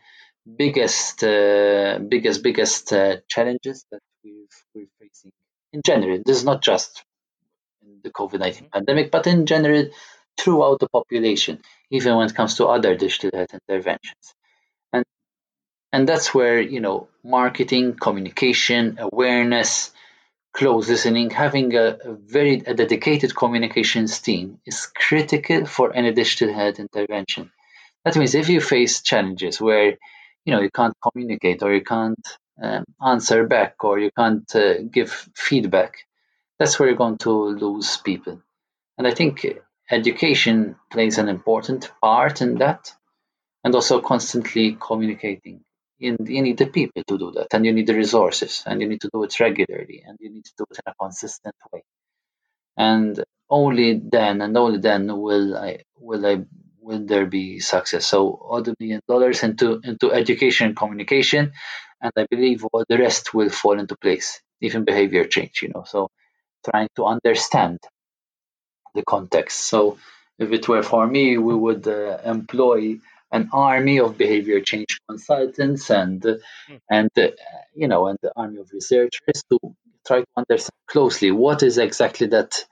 biggest, 0.56 1.22
uh, 1.22 1.98
biggest, 1.98 2.42
biggest 2.42 2.92
uh, 2.92 3.16
challenges 3.28 3.84
that 3.90 4.00
we've, 4.24 4.48
we're 4.74 4.86
facing 5.00 5.32
in 5.72 5.82
general. 5.84 6.20
This 6.24 6.38
is 6.38 6.44
not 6.44 6.62
just 6.62 7.04
the 8.02 8.10
COVID 8.10 8.40
19 8.40 8.62
mm-hmm. 8.62 8.66
pandemic, 8.72 9.10
but 9.10 9.26
in 9.26 9.46
general 9.46 9.86
throughout 10.38 10.80
the 10.80 10.88
population, 10.88 11.60
even 11.90 12.16
when 12.16 12.26
it 12.26 12.34
comes 12.34 12.56
to 12.56 12.66
other 12.66 12.94
digital 12.94 13.30
health 13.34 13.54
interventions. 13.54 14.34
And, 14.92 15.04
and 15.92 16.08
that's 16.08 16.34
where, 16.34 16.60
you 16.60 16.80
know, 16.80 17.08
marketing, 17.24 17.94
communication, 17.94 18.98
awareness, 18.98 19.92
close 20.56 20.88
listening, 20.88 21.28
having 21.28 21.74
a, 21.76 21.98
a 22.02 22.14
very 22.14 22.62
a 22.66 22.72
dedicated 22.72 23.36
communications 23.36 24.20
team 24.20 24.58
is 24.64 24.86
critical 24.86 25.66
for 25.66 25.94
any 25.94 26.12
digital 26.12 26.52
health 26.52 26.80
intervention. 26.80 27.52
That 28.04 28.16
means 28.16 28.34
if 28.34 28.48
you 28.48 28.60
face 28.60 29.02
challenges 29.02 29.60
where 29.60 29.98
you 30.44 30.52
know 30.52 30.60
you 30.60 30.70
can't 30.70 30.96
communicate 31.02 31.62
or 31.62 31.74
you 31.74 31.84
can't 31.84 32.26
um, 32.62 32.84
answer 33.04 33.46
back 33.46 33.84
or 33.84 33.98
you 33.98 34.10
can't 34.16 34.50
uh, 34.54 34.80
give 34.90 35.10
feedback, 35.34 35.98
that's 36.58 36.78
where 36.78 36.88
you're 36.88 37.04
going 37.04 37.18
to 37.18 37.32
lose 37.32 37.98
people. 37.98 38.40
And 38.96 39.06
I 39.06 39.12
think 39.12 39.46
education 39.90 40.76
plays 40.90 41.18
an 41.18 41.28
important 41.28 41.90
part 42.00 42.40
in 42.40 42.58
that, 42.58 42.92
and 43.62 43.74
also 43.74 44.00
constantly 44.00 44.78
communicating 44.80 45.64
you, 45.98 46.16
you 46.26 46.42
need 46.42 46.58
the 46.58 46.66
people 46.66 47.02
to 47.08 47.18
do 47.18 47.32
that 47.32 47.48
and 47.54 47.66
you 47.66 47.72
need 47.72 47.86
the 47.88 47.94
resources 47.96 48.64
and 48.66 48.82
you 48.82 48.88
need 48.88 49.02
to 49.02 49.10
do 49.12 49.24
it 49.24 49.38
regularly 49.40 50.04
and 50.06 50.18
you 50.20 50.30
need 50.30 50.44
to 50.46 50.52
do 50.58 50.64
it 50.70 50.78
in 50.86 50.92
a 50.92 50.96
consistent 51.00 51.56
way. 51.72 51.84
And 52.76 53.22
only 53.50 54.00
then 54.02 54.42
and 54.42 54.56
only 54.56 54.78
then 54.78 55.06
will 55.20 55.56
i 55.56 55.78
will 55.98 56.26
i 56.26 56.44
will 56.80 57.06
there 57.06 57.26
be 57.26 57.60
success. 57.60 58.06
So 58.06 58.30
all 58.30 58.62
the 58.62 58.74
million 58.80 59.02
dollars 59.08 59.42
into 59.44 59.80
into 59.84 60.12
education 60.12 60.68
and 60.68 60.76
communication 60.76 61.52
and 62.02 62.12
i 62.16 62.26
believe 62.30 62.64
all 62.72 62.84
the 62.88 62.98
rest 62.98 63.34
will 63.34 63.50
fall 63.50 63.78
into 63.80 63.96
place 63.96 64.40
even 64.62 64.84
behavior 64.84 65.24
change 65.26 65.62
you 65.62 65.70
know. 65.74 65.84
So 65.86 66.10
trying 66.70 66.88
to 66.96 67.06
understand 67.06 67.78
the 68.94 69.04
context. 69.04 69.60
So 69.66 69.98
if 70.38 70.52
it 70.52 70.68
were 70.68 70.82
for 70.82 71.06
me 71.06 71.38
we 71.38 71.54
would 71.54 71.88
uh, 71.88 72.18
employ 72.24 72.98
an 73.32 73.50
army 73.52 73.98
of 73.98 74.16
behavior 74.16 74.60
change 74.60 75.00
consultants 75.08 75.90
and 75.90 76.22
mm. 76.22 76.40
and 76.90 77.10
uh, 77.16 77.28
you 77.74 77.88
know 77.88 78.06
and 78.06 78.18
the 78.22 78.32
army 78.36 78.58
of 78.58 78.70
researchers 78.72 79.42
to 79.50 79.58
try 80.06 80.20
to 80.20 80.26
understand 80.36 80.70
closely 80.86 81.30
what 81.30 81.62
is 81.62 81.78
exactly 81.78 82.28
that 82.28 82.64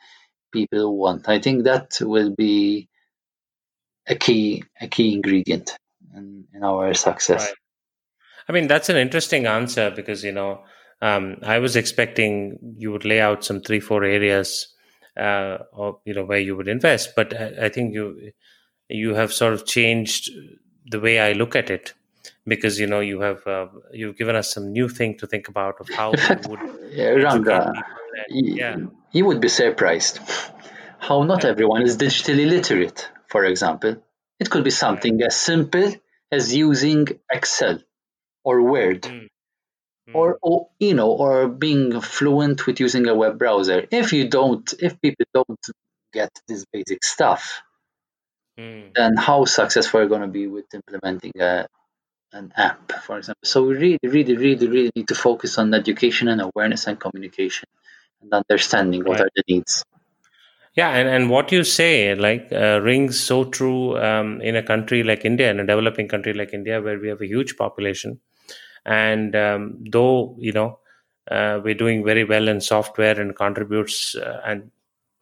people 0.52 0.96
want. 0.96 1.28
I 1.28 1.40
think 1.40 1.64
that 1.64 1.98
will 2.00 2.34
be 2.34 2.88
a 4.06 4.14
key 4.14 4.64
a 4.80 4.86
key 4.86 5.14
ingredient 5.14 5.76
in, 6.14 6.46
in 6.54 6.62
our 6.62 6.94
success. 6.94 7.46
Right. 7.46 7.54
I 8.48 8.52
mean 8.52 8.68
that's 8.68 8.88
an 8.88 8.96
interesting 8.96 9.46
answer 9.46 9.90
because 9.90 10.22
you 10.22 10.32
know 10.32 10.62
um, 11.02 11.38
I 11.42 11.58
was 11.58 11.76
expecting 11.76 12.58
you 12.78 12.92
would 12.92 13.04
lay 13.04 13.20
out 13.20 13.44
some 13.44 13.60
three 13.60 13.80
four 13.80 14.04
areas 14.04 14.74
uh, 15.16 15.58
or 15.72 16.00
you 16.04 16.14
know 16.14 16.24
where 16.24 16.38
you 16.38 16.56
would 16.56 16.68
invest, 16.68 17.10
but 17.16 17.34
I, 17.38 17.66
I 17.66 17.68
think 17.68 17.94
you 17.94 18.32
you 18.88 19.14
have 19.14 19.32
sort 19.32 19.52
of 19.52 19.66
changed 19.66 20.30
the 20.86 21.00
way 21.00 21.18
I 21.18 21.32
look 21.32 21.56
at 21.56 21.70
it 21.70 21.94
because 22.46 22.78
you 22.78 22.86
know 22.86 23.00
you 23.00 23.20
have 23.20 23.46
uh, 23.46 23.66
you've 23.92 24.16
given 24.16 24.36
us 24.36 24.52
some 24.52 24.72
new 24.72 24.88
thing 24.88 25.18
to 25.18 25.26
think 25.26 25.48
about 25.48 25.80
of 25.80 25.88
how 25.88 26.10
would 26.10 26.60
yeah, 26.90 27.10
Ranga, 27.10 27.72
yeah. 28.30 28.76
you 29.12 29.24
would 29.24 29.40
be 29.40 29.48
surprised 29.48 30.18
how 30.98 31.22
not 31.22 31.44
everyone 31.44 31.82
is 31.82 31.96
digitally 31.96 32.48
literate 32.48 33.10
for 33.28 33.44
example. 33.44 33.96
It 34.38 34.50
could 34.50 34.64
be 34.64 34.70
something 34.70 35.22
as 35.22 35.36
simple 35.36 35.94
as 36.30 36.54
using 36.54 37.06
excel 37.30 37.78
or 38.44 38.62
word 38.62 39.02
mm. 39.02 39.28
Mm. 40.08 40.14
Or, 40.14 40.38
or 40.42 40.68
you 40.78 40.94
know 40.94 41.10
or 41.12 41.48
being 41.48 42.00
fluent 42.02 42.66
with 42.66 42.78
using 42.78 43.08
a 43.08 43.14
web 43.14 43.38
browser. 43.38 43.86
If 43.90 44.12
you 44.12 44.28
don't 44.28 44.72
if 44.78 45.00
people 45.00 45.24
don't 45.32 45.64
get 46.12 46.30
this 46.46 46.66
basic 46.70 47.02
stuff 47.02 47.62
mm. 48.58 48.92
then 48.94 49.16
how 49.16 49.44
successful 49.44 50.00
are 50.00 50.08
going 50.08 50.22
to 50.22 50.28
be 50.28 50.46
with 50.46 50.66
implementing 50.74 51.32
a, 51.40 51.66
an 52.32 52.52
app, 52.56 52.92
for 52.92 53.18
example. 53.18 53.40
So 53.44 53.64
we 53.64 53.74
really, 53.74 53.98
really, 54.02 54.36
really, 54.36 54.66
really 54.66 54.90
need 54.94 55.08
to 55.08 55.14
focus 55.14 55.58
on 55.58 55.72
education 55.74 56.28
and 56.28 56.40
awareness 56.40 56.86
and 56.86 56.98
communication 56.98 57.68
and 58.22 58.32
understanding 58.32 59.04
what 59.04 59.20
right. 59.20 59.26
are 59.26 59.30
the 59.36 59.42
needs. 59.48 59.84
Yeah, 60.74 60.90
and, 60.90 61.08
and 61.08 61.30
what 61.30 61.52
you 61.52 61.62
say 61.62 62.16
like 62.16 62.48
uh, 62.50 62.80
rings 62.82 63.20
so 63.20 63.44
true 63.44 63.96
um, 63.96 64.40
in 64.40 64.56
a 64.56 64.62
country 64.62 65.04
like 65.04 65.24
India, 65.24 65.48
in 65.50 65.60
a 65.60 65.66
developing 65.66 66.08
country 66.08 66.32
like 66.32 66.52
India, 66.52 66.82
where 66.82 66.98
we 66.98 67.08
have 67.08 67.20
a 67.20 67.26
huge 67.28 67.56
population, 67.56 68.18
and 68.84 69.36
um, 69.36 69.84
though 69.88 70.34
you 70.40 70.50
know 70.50 70.80
uh, 71.30 71.60
we're 71.62 71.74
doing 71.74 72.04
very 72.04 72.24
well 72.24 72.48
in 72.48 72.60
software 72.60 73.20
and 73.20 73.36
contributes 73.36 74.16
uh, 74.16 74.40
and 74.44 74.72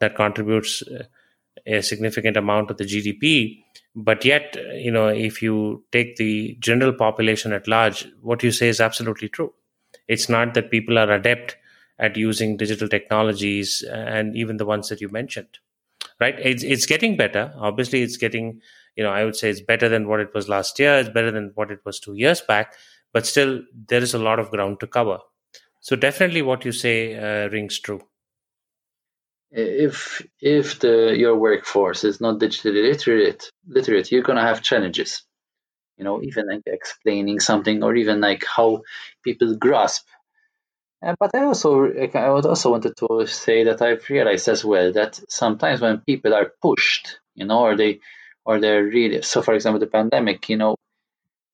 that 0.00 0.16
contributes 0.16 0.82
uh, 0.82 1.04
a 1.66 1.82
significant 1.82 2.36
amount 2.36 2.70
of 2.70 2.76
the 2.76 2.84
GDP. 2.84 3.64
But 3.94 4.24
yet, 4.24 4.56
you 4.74 4.90
know, 4.90 5.08
if 5.08 5.42
you 5.42 5.84
take 5.92 6.16
the 6.16 6.56
general 6.60 6.92
population 6.92 7.52
at 7.52 7.68
large, 7.68 8.06
what 8.20 8.42
you 8.42 8.50
say 8.50 8.68
is 8.68 8.80
absolutely 8.80 9.28
true. 9.28 9.52
It's 10.08 10.28
not 10.28 10.54
that 10.54 10.70
people 10.70 10.98
are 10.98 11.10
adept 11.12 11.56
at 11.98 12.16
using 12.16 12.56
digital 12.56 12.88
technologies 12.88 13.82
and 13.82 14.34
even 14.36 14.56
the 14.56 14.66
ones 14.66 14.88
that 14.88 15.00
you 15.00 15.08
mentioned 15.08 15.58
right? 16.20 16.38
It's, 16.38 16.62
it's 16.62 16.86
getting 16.86 17.16
better. 17.16 17.52
Obviously 17.56 18.02
it's 18.02 18.16
getting 18.16 18.60
you 18.96 19.02
know 19.02 19.10
i 19.10 19.24
would 19.24 19.34
say 19.34 19.48
it's 19.48 19.62
better 19.62 19.88
than 19.88 20.06
what 20.06 20.20
it 20.20 20.32
was 20.34 20.48
last 20.48 20.78
year. 20.78 20.98
It's 20.98 21.08
better 21.08 21.30
than 21.30 21.52
what 21.54 21.70
it 21.70 21.80
was 21.84 22.00
two 22.00 22.14
years 22.14 22.40
back. 22.40 22.74
But 23.12 23.26
still 23.26 23.62
there 23.88 24.02
is 24.02 24.14
a 24.14 24.18
lot 24.18 24.38
of 24.38 24.50
ground 24.50 24.80
to 24.80 24.86
cover. 24.86 25.18
So 25.80 25.96
definitely 25.96 26.42
what 26.42 26.64
you 26.64 26.72
say 26.72 27.16
uh, 27.16 27.48
rings 27.50 27.78
true 27.80 28.02
if 29.52 30.26
if 30.40 30.80
the 30.80 31.14
your 31.16 31.36
workforce 31.36 32.04
is 32.04 32.20
not 32.20 32.40
digitally 32.40 32.82
literate 32.90 33.50
literate 33.66 34.10
you're 34.10 34.22
going 34.22 34.38
to 34.38 34.42
have 34.42 34.62
challenges 34.62 35.24
you 35.98 36.04
know 36.04 36.22
even 36.22 36.48
like 36.48 36.62
explaining 36.66 37.38
something 37.38 37.82
or 37.82 37.94
even 37.94 38.20
like 38.20 38.44
how 38.44 38.82
people 39.24 39.54
grasp 39.56 40.06
uh, 41.04 41.14
but 41.18 41.34
I 41.34 41.44
also 41.44 41.92
I 41.92 42.26
also 42.28 42.70
wanted 42.70 42.96
to 42.98 43.26
say 43.26 43.64
that 43.64 43.82
I've 43.82 44.08
realized 44.08 44.48
as 44.48 44.64
well 44.64 44.92
that 44.92 45.20
sometimes 45.28 45.80
when 45.80 45.98
people 45.98 46.32
are 46.32 46.52
pushed, 46.62 47.18
you 47.34 47.44
know, 47.44 47.60
or 47.60 47.76
they 47.76 48.00
or 48.44 48.60
they're 48.60 48.84
really 48.84 49.22
so. 49.22 49.42
For 49.42 49.54
example, 49.54 49.80
the 49.80 49.88
pandemic, 49.88 50.48
you 50.48 50.56
know, 50.56 50.76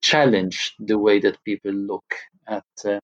challenged 0.01 0.73
the 0.79 0.99
way 0.99 1.19
that 1.19 1.43
people 1.43 1.71
look 1.71 2.05
at 2.47 2.63
uh, 2.85 2.99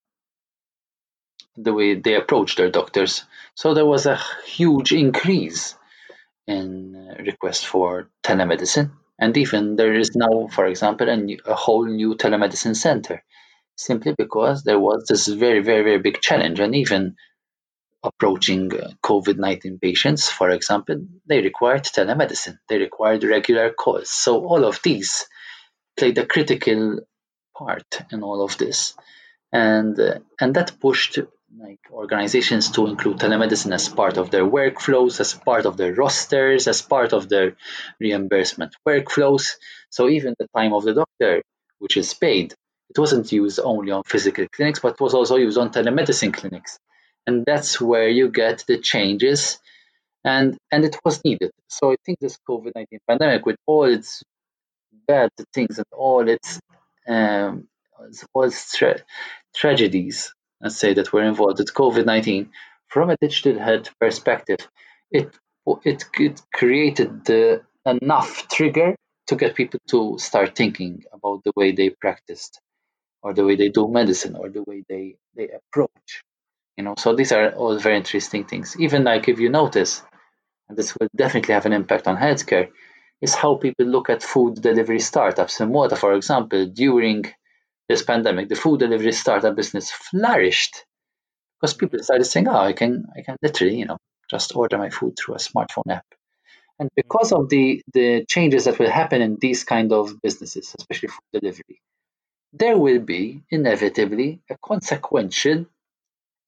the 1.58 1.74
way 1.74 1.96
they 1.96 2.16
approach 2.16 2.56
their 2.56 2.70
doctors. 2.70 3.24
So 3.56 3.74
there 3.74 3.86
was 3.86 4.06
a 4.06 4.20
huge 4.46 4.92
increase 4.92 5.76
in 6.48 6.96
uh, 6.96 7.24
requests 7.24 7.64
for 7.64 8.10
telemedicine, 8.24 8.92
and 9.18 9.36
even 9.38 9.76
there 9.76 9.94
is 9.94 10.12
now, 10.16 10.48
for 10.48 10.66
example, 10.66 11.10
a, 11.10 11.18
new, 11.18 11.40
a 11.46 11.56
whole 11.56 11.86
new 11.86 12.16
telemedicine 12.16 12.76
center 12.76 13.24
simply 13.76 14.14
because 14.18 14.64
there 14.64 14.80
was 14.80 15.06
this 15.08 15.28
very, 15.28 15.62
very, 15.62 15.84
very 15.84 16.00
big 16.00 16.22
challenge. 16.22 16.60
And 16.60 16.76
even 16.76 17.16
approaching 18.04 18.74
uh, 18.74 18.92
COVID 19.04 19.38
19 19.38 19.80
patients, 19.80 20.30
for 20.30 20.50
example, 20.50 21.06
they 21.26 21.42
required 21.42 21.84
telemedicine, 21.84 22.58
they 22.70 22.78
required 22.78 23.24
regular 23.24 23.72
calls. 23.72 24.10
So, 24.12 24.46
all 24.46 24.64
of 24.64 24.80
these 24.84 25.26
played 25.98 26.18
a 26.18 26.26
critical 26.26 27.00
part 27.58 28.02
in 28.12 28.22
all 28.22 28.44
of 28.44 28.58
this. 28.58 28.96
And, 29.52 29.98
uh, 30.00 30.20
and 30.40 30.56
that 30.56 30.80
pushed 30.80 31.20
like 31.60 31.80
organizations 31.92 32.72
to 32.72 32.88
include 32.88 33.18
telemedicine 33.18 33.74
as 33.74 33.88
part 33.90 34.18
of 34.18 34.32
their 34.32 34.44
workflows, 34.44 35.20
as 35.20 35.34
part 35.34 35.66
of 35.66 35.78
their 35.78 35.94
rosters, 35.94 36.68
as 36.68 36.82
part 36.82 37.14
of 37.14 37.30
their 37.30 37.56
reimbursement 38.00 38.76
workflows. 38.88 39.52
So 39.90 40.10
even 40.10 40.36
the 40.38 40.48
time 40.56 40.74
of 40.74 40.84
the 40.84 40.94
doctor, 40.94 41.42
which 41.80 41.98
is 41.98 42.14
paid, 42.14 42.54
it 42.90 43.00
wasn't 43.00 43.32
used 43.32 43.60
only 43.60 43.92
on 43.92 44.04
physical 44.04 44.48
clinics, 44.52 44.80
but 44.80 45.00
was 45.00 45.14
also 45.14 45.38
used 45.38 45.58
on 45.58 45.72
telemedicine 45.72 46.34
clinics. 46.34 46.78
And 47.28 47.46
that's 47.46 47.82
where 47.82 48.10
you 48.10 48.30
get 48.30 48.64
the 48.68 48.78
changes 48.78 49.60
and 50.26 50.58
and 50.72 50.84
it 50.84 50.98
was 51.06 51.24
needed. 51.24 51.52
So 51.68 51.92
I 51.92 51.96
think 52.06 52.20
this 52.20 52.38
COVID 52.50 52.72
nineteen 52.76 53.00
pandemic, 53.08 53.46
with 53.46 53.58
all 53.66 53.86
its 53.86 54.24
bad 55.08 55.30
things 55.54 55.78
and 55.78 55.88
all 55.92 56.28
its 56.28 56.60
um, 57.08 57.68
all 58.34 58.44
its 58.44 58.76
tra- 58.76 59.04
tragedies, 59.56 60.34
let's 60.62 60.78
say 60.78 60.94
that 60.94 61.14
were 61.14 61.24
involved 61.24 61.60
with 61.60 61.74
COVID 61.74 62.06
nineteen, 62.06 62.52
from 62.88 63.10
a 63.10 63.18
digital 63.18 63.60
health 63.60 63.90
perspective, 64.00 64.60
it 65.12 65.30
it, 65.84 66.06
it 66.20 66.42
created 66.54 67.26
the 67.26 67.64
enough 67.86 68.48
trigger 68.50 68.96
to 69.28 69.36
get 69.36 69.56
people 69.56 69.80
to 69.90 70.18
start 70.20 70.56
thinking 70.56 71.04
about 71.14 71.44
the 71.44 71.52
way 71.56 71.72
they 71.72 71.90
practiced 71.90 72.62
or 73.24 73.34
the 73.34 73.46
way 73.46 73.56
they 73.56 73.70
do 73.70 73.88
medicine 73.90 74.36
or 74.36 74.50
the 74.50 74.64
way 74.64 74.84
they 74.90 75.18
they 75.36 75.50
approach 75.50 76.24
you 76.78 76.84
know. 76.84 76.96
So 76.98 77.16
these 77.16 77.32
are 77.32 77.52
all 77.52 77.78
very 77.80 77.98
interesting 77.98 78.46
things. 78.46 78.76
Even 78.80 79.04
like 79.04 79.28
if 79.28 79.40
you 79.40 79.50
notice 79.50 80.02
and 80.70 80.78
this 80.78 80.96
will 80.96 81.08
definitely 81.16 81.54
have 81.54 81.66
an 81.66 81.74
impact 81.74 82.08
on 82.08 82.18
healthcare 82.18 82.70
is 83.22 83.36
how 83.36 83.56
people 83.56 83.86
look 83.86 84.10
at 84.10 84.24
food 84.24 84.62
delivery 84.62 85.00
startups. 85.00 85.62
In 85.62 85.72
Malta 85.72 85.96
for 85.96 86.14
example 86.14 86.66
during 86.68 87.26
this 87.90 88.04
pandemic 88.04 88.50
the 88.50 88.56
food 88.56 88.80
delivery 88.80 89.12
startup 89.12 89.56
business 89.56 89.92
flourished 89.92 90.86
because 91.60 91.74
people 91.74 92.02
started 92.02 92.26
saying 92.26 92.48
oh 92.48 92.58
i 92.58 92.74
can 92.74 93.06
i 93.16 93.22
can 93.22 93.36
literally 93.42 93.78
you 93.78 93.86
know 93.86 93.98
just 94.30 94.56
order 94.56 94.78
my 94.78 94.90
food 94.90 95.16
through 95.18 95.36
a 95.36 95.38
smartphone 95.38 95.90
app 95.90 96.06
and 96.80 96.90
because 96.96 97.32
of 97.32 97.50
the 97.50 97.82
the 97.94 98.26
changes 98.26 98.66
that 98.66 98.80
will 98.80 98.90
happen 98.90 99.22
in 99.22 99.38
these 99.40 99.64
kind 99.64 99.92
of 99.94 100.22
businesses 100.22 100.76
especially 100.78 101.10
food 101.10 101.40
delivery 101.40 101.82
there 102.54 102.78
will 102.78 103.00
be 103.00 103.44
inevitably 103.50 104.42
a 104.50 104.58
consequential 104.58 105.66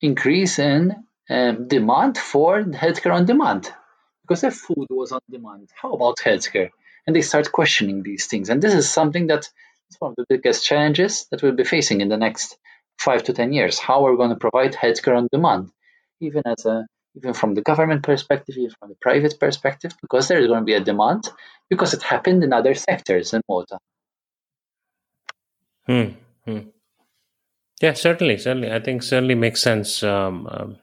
increase 0.02 0.60
in 0.60 0.96
um, 1.30 1.68
demand 1.68 2.18
for 2.18 2.64
healthcare 2.64 3.14
on 3.14 3.26
demand. 3.26 3.72
Because 4.22 4.44
if 4.44 4.56
food 4.56 4.88
was 4.90 5.12
on 5.12 5.22
demand, 5.30 5.70
how 5.82 5.94
about 5.94 6.18
healthcare? 6.18 6.70
And 7.06 7.16
they 7.16 7.22
start 7.22 7.52
questioning 7.52 8.04
these 8.04 8.28
things. 8.28 8.50
And 8.50 8.62
this 8.62 8.74
is 8.74 8.90
something 8.90 9.28
that 9.28 9.50
is 9.90 9.98
one 10.00 10.12
of 10.12 10.16
the 10.18 10.26
biggest 10.30 10.66
challenges 10.66 11.28
that 11.32 11.42
we'll 11.42 11.52
be 11.54 11.64
facing 11.64 12.02
in 12.02 12.10
the 12.10 12.18
next 12.18 12.58
five 13.00 13.24
to 13.24 13.34
ten 13.34 13.54
years. 13.54 13.80
How 13.80 14.06
are 14.06 14.12
we 14.12 14.18
going 14.18 14.30
to 14.30 14.36
provide 14.36 14.74
healthcare 14.74 15.18
on 15.18 15.28
demand, 15.32 15.72
even 16.20 16.44
as 16.46 16.66
a 16.66 16.86
even 17.16 17.34
from 17.34 17.56
the 17.56 17.62
government 17.62 18.04
perspective, 18.04 18.56
even 18.58 18.76
from 18.80 18.90
the 18.90 18.96
private 19.02 19.40
perspective, 19.40 19.92
because 20.02 20.28
there 20.28 20.40
is 20.40 20.48
going 20.48 20.60
to 20.60 20.66
be 20.66 20.76
a 20.76 20.80
demand 20.80 21.28
because 21.70 21.94
it 21.94 22.04
happened 22.04 22.44
in 22.44 22.54
other 22.54 22.76
sectors 22.76 23.34
in 23.34 23.42
Malta. 23.50 23.80
Hmm. 25.88 26.10
hmm. 26.46 26.60
Yeah, 27.82 27.94
certainly, 27.94 28.38
certainly. 28.38 28.72
I 28.72 28.80
think 28.80 29.04
certainly 29.04 29.36
makes 29.36 29.62
sense. 29.62 30.04
Um, 30.04 30.48
um, 30.50 30.78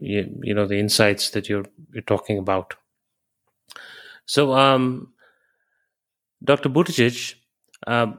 you, 0.00 0.38
you, 0.42 0.54
know 0.54 0.66
the 0.66 0.78
insights 0.78 1.30
that 1.30 1.48
you're 1.48 1.64
you're 1.92 2.02
talking 2.02 2.38
about. 2.38 2.74
So, 4.26 4.52
um, 4.52 5.12
Dr. 6.44 6.68
Buttigieg, 6.68 7.34
um, 7.86 8.18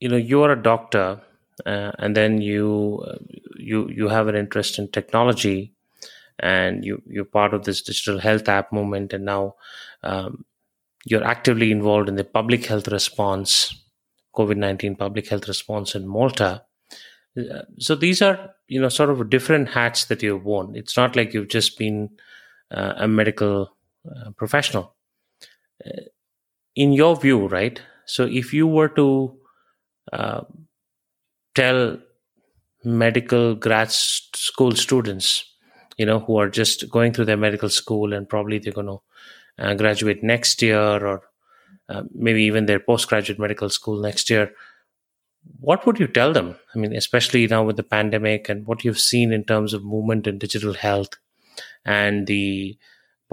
you 0.00 0.08
know 0.08 0.16
you 0.16 0.42
are 0.42 0.52
a 0.52 0.62
doctor, 0.62 1.20
uh, 1.66 1.92
and 1.98 2.16
then 2.16 2.40
you 2.40 3.04
uh, 3.06 3.18
you 3.56 3.88
you 3.88 4.08
have 4.08 4.28
an 4.28 4.36
interest 4.36 4.78
in 4.78 4.88
technology, 4.90 5.72
and 6.38 6.84
you 6.84 7.02
you're 7.06 7.24
part 7.24 7.54
of 7.54 7.64
this 7.64 7.82
digital 7.82 8.18
health 8.18 8.48
app 8.48 8.72
movement, 8.72 9.12
and 9.12 9.24
now 9.24 9.54
um, 10.02 10.44
you're 11.04 11.24
actively 11.24 11.70
involved 11.70 12.08
in 12.08 12.16
the 12.16 12.24
public 12.24 12.66
health 12.66 12.88
response 12.88 13.74
COVID 14.34 14.56
19 14.56 14.96
public 14.96 15.28
health 15.28 15.48
response 15.48 15.94
in 15.94 16.06
Malta. 16.06 16.62
Uh, 17.38 17.62
so 17.78 17.94
these 17.94 18.22
are, 18.22 18.54
you 18.68 18.80
know, 18.80 18.88
sort 18.88 19.10
of 19.10 19.30
different 19.30 19.68
hats 19.70 20.04
that 20.06 20.22
you've 20.22 20.44
worn. 20.44 20.74
It's 20.76 20.96
not 20.96 21.16
like 21.16 21.34
you've 21.34 21.48
just 21.48 21.78
been 21.78 22.10
uh, 22.70 22.94
a 22.96 23.08
medical 23.08 23.76
uh, 24.08 24.30
professional. 24.36 24.94
Uh, 25.84 26.02
in 26.76 26.92
your 26.92 27.16
view, 27.16 27.46
right? 27.46 27.80
So 28.06 28.26
if 28.26 28.52
you 28.52 28.66
were 28.66 28.88
to 28.90 29.36
uh, 30.12 30.42
tell 31.54 31.98
medical 32.84 33.54
grad 33.54 33.90
school 33.90 34.72
students, 34.72 35.44
you 35.96 36.06
know, 36.06 36.20
who 36.20 36.36
are 36.38 36.48
just 36.48 36.90
going 36.90 37.12
through 37.12 37.26
their 37.26 37.36
medical 37.36 37.68
school 37.68 38.12
and 38.12 38.28
probably 38.28 38.58
they're 38.58 38.72
going 38.72 38.86
to 38.86 39.00
uh, 39.58 39.74
graduate 39.74 40.22
next 40.22 40.60
year 40.62 40.78
or 40.78 41.22
uh, 41.88 42.02
maybe 42.12 42.42
even 42.42 42.66
their 42.66 42.80
postgraduate 42.80 43.38
medical 43.38 43.68
school 43.68 44.00
next 44.00 44.30
year 44.30 44.52
what 45.60 45.84
would 45.86 45.98
you 45.98 46.06
tell 46.06 46.32
them? 46.32 46.56
I 46.74 46.78
mean 46.78 46.94
especially 46.94 47.46
now 47.46 47.64
with 47.64 47.76
the 47.76 47.82
pandemic 47.82 48.48
and 48.48 48.66
what 48.66 48.84
you've 48.84 48.98
seen 48.98 49.32
in 49.32 49.44
terms 49.44 49.72
of 49.72 49.84
movement 49.84 50.26
in 50.26 50.38
digital 50.38 50.74
health 50.74 51.16
and 51.84 52.26
the 52.26 52.78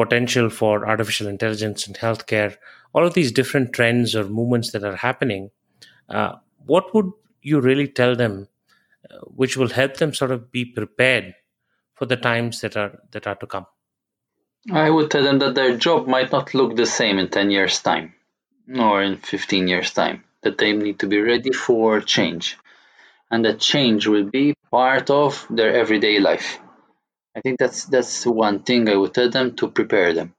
potential 0.02 0.50
for 0.50 0.88
artificial 0.88 1.28
intelligence 1.28 1.88
in 1.88 1.94
healthcare 2.06 2.56
all 2.94 3.06
of 3.08 3.14
these 3.14 3.32
different 3.32 3.74
trends 3.74 4.16
or 4.16 4.24
movements 4.40 4.72
that 4.72 4.84
are 4.84 4.96
happening 4.96 5.50
uh, 6.10 6.34
what 6.66 6.94
would 6.94 7.12
you 7.42 7.60
really 7.60 7.88
tell 7.88 8.16
them 8.16 8.48
uh, 9.10 9.18
which 9.42 9.58
will 9.58 9.70
help 9.70 9.98
them 9.98 10.14
sort 10.14 10.32
of 10.32 10.52
be 10.52 10.66
prepared 10.66 11.34
for 11.94 12.06
the 12.06 12.18
times 12.18 12.62
that 12.62 12.78
are 12.78 13.00
that 13.12 13.28
are 13.28 13.36
to 13.36 13.48
come 13.48 13.66
i 14.86 14.90
would 14.90 15.12
tell 15.12 15.24
them 15.24 15.40
that 15.40 15.56
their 15.56 15.76
job 15.78 16.08
might 16.08 16.32
not 16.32 16.54
look 16.54 16.76
the 16.76 16.86
same 16.86 17.18
in 17.18 17.30
10 17.30 17.52
years 17.52 17.80
time 17.92 18.14
or 18.80 19.02
in 19.02 19.18
15 19.18 19.68
years' 19.68 19.92
time, 19.92 20.24
that 20.42 20.58
they 20.58 20.74
need 20.74 21.00
to 21.00 21.08
be 21.08 21.20
ready 21.20 21.52
for 21.52 22.02
change. 22.02 22.58
And 23.30 23.46
that 23.46 23.60
change 23.60 24.08
will 24.08 24.26
be 24.26 24.56
part 24.70 25.10
of 25.10 25.46
their 25.50 25.74
everyday 25.74 26.20
life. 26.20 26.60
I 27.36 27.42
think 27.42 27.60
that's 27.60 27.86
that's 27.86 28.26
one 28.26 28.64
thing 28.64 28.88
I 28.88 28.96
would 28.96 29.14
tell 29.14 29.30
them 29.30 29.56
to 29.58 29.70
prepare 29.70 30.14
them 30.14 30.34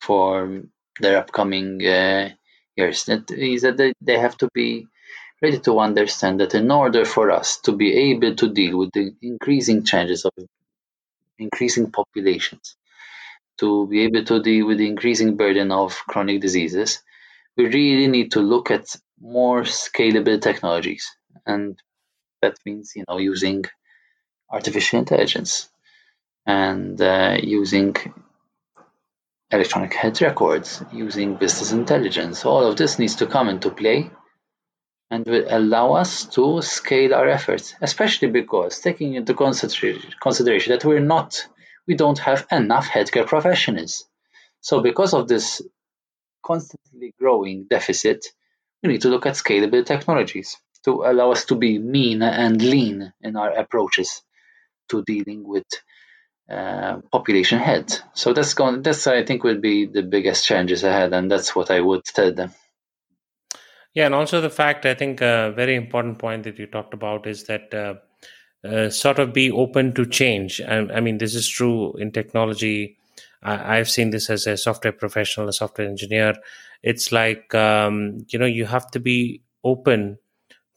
for 0.00 0.62
their 1.00 1.18
upcoming 1.18 1.84
uh, 1.86 2.30
years. 2.76 3.04
That 3.06 3.30
is 3.30 3.62
that 3.62 3.76
they, 3.78 3.92
they 4.00 4.18
have 4.18 4.36
to 4.38 4.48
be 4.54 4.86
ready 5.42 5.60
to 5.60 5.80
understand 5.80 6.40
that 6.40 6.54
in 6.54 6.70
order 6.70 7.04
for 7.04 7.30
us 7.30 7.60
to 7.62 7.72
be 7.72 7.94
able 8.12 8.34
to 8.36 8.52
deal 8.52 8.78
with 8.78 8.92
the 8.92 9.14
increasing 9.22 9.84
changes 9.84 10.24
of 10.26 10.32
increasing 11.38 11.90
populations, 11.90 12.76
to 13.58 13.86
be 13.88 14.02
able 14.02 14.24
to 14.24 14.42
deal 14.42 14.66
with 14.66 14.78
the 14.78 14.88
increasing 14.88 15.36
burden 15.36 15.72
of 15.72 15.94
chronic 16.08 16.40
diseases, 16.40 17.02
we 17.56 17.66
really 17.66 18.08
need 18.08 18.32
to 18.32 18.40
look 18.40 18.70
at 18.70 18.86
more 19.20 19.62
scalable 19.62 20.40
technologies. 20.40 21.10
And 21.46 21.78
that 22.42 22.56
means, 22.66 22.92
you 22.96 23.04
know, 23.08 23.18
using 23.18 23.64
artificial 24.50 25.00
intelligence 25.00 25.70
and 26.48 26.98
uh, 27.02 27.36
using 27.42 27.94
electronic 29.50 29.92
health 29.92 30.22
records, 30.22 30.82
using 30.92 31.34
business 31.34 31.72
intelligence. 31.72 32.46
All 32.46 32.64
of 32.66 32.76
this 32.76 32.98
needs 32.98 33.16
to 33.16 33.26
come 33.26 33.50
into 33.50 33.70
play 33.70 34.10
and 35.10 35.26
will 35.26 35.44
allow 35.46 35.92
us 35.92 36.24
to 36.36 36.62
scale 36.62 37.14
our 37.14 37.28
efforts, 37.28 37.74
especially 37.82 38.28
because 38.28 38.80
taking 38.80 39.14
into 39.14 39.34
consideration 39.34 40.72
that 40.72 40.86
we're 40.86 41.00
not, 41.00 41.46
we 41.86 41.94
don't 41.94 42.18
have 42.18 42.46
enough 42.50 42.88
healthcare 42.88 43.26
professionals. 43.26 44.06
So, 44.62 44.80
because 44.80 45.12
of 45.12 45.28
this 45.28 45.60
constantly 46.42 47.14
growing 47.18 47.66
deficit, 47.68 48.24
we 48.82 48.88
need 48.88 49.02
to 49.02 49.10
look 49.10 49.26
at 49.26 49.34
scalable 49.34 49.84
technologies 49.84 50.56
to 50.84 51.02
allow 51.04 51.32
us 51.32 51.44
to 51.46 51.56
be 51.56 51.78
mean 51.78 52.22
and 52.22 52.62
lean 52.62 53.12
in 53.20 53.36
our 53.36 53.50
approaches 53.50 54.22
to 54.88 55.02
dealing 55.04 55.46
with 55.46 55.66
uh, 56.48 57.00
population 57.12 57.58
health. 57.58 58.02
So 58.14 58.32
that's 58.32 58.54
going. 58.54 58.82
That's 58.82 59.06
I 59.06 59.24
think 59.24 59.44
will 59.44 59.60
be 59.60 59.86
the 59.86 60.02
biggest 60.02 60.46
challenges 60.46 60.82
ahead, 60.84 61.12
and 61.12 61.30
that's 61.30 61.54
what 61.54 61.70
I 61.70 61.80
would 61.80 62.04
tell 62.04 62.32
them. 62.32 62.54
Yeah, 63.94 64.06
and 64.06 64.14
also 64.14 64.40
the 64.40 64.50
fact 64.50 64.86
I 64.86 64.94
think 64.94 65.20
a 65.20 65.52
very 65.54 65.74
important 65.74 66.18
point 66.18 66.44
that 66.44 66.58
you 66.58 66.66
talked 66.66 66.94
about 66.94 67.26
is 67.26 67.44
that 67.44 67.74
uh, 67.74 67.94
uh, 68.66 68.90
sort 68.90 69.18
of 69.18 69.32
be 69.32 69.50
open 69.50 69.92
to 69.94 70.06
change. 70.06 70.60
I, 70.60 70.78
I, 70.78 71.00
mean, 71.00 71.18
this 71.18 71.34
is 71.34 71.48
true 71.48 71.94
in 71.94 72.12
technology. 72.12 72.98
I, 73.42 73.76
have 73.76 73.88
seen 73.88 74.10
this 74.10 74.30
as 74.30 74.46
a 74.46 74.56
software 74.56 74.92
professional, 74.92 75.48
a 75.48 75.52
software 75.52 75.88
engineer. 75.88 76.34
It's 76.82 77.12
like 77.12 77.54
um, 77.54 78.26
you 78.28 78.38
know 78.38 78.46
you 78.46 78.66
have 78.66 78.90
to 78.92 79.00
be 79.00 79.42
open 79.64 80.18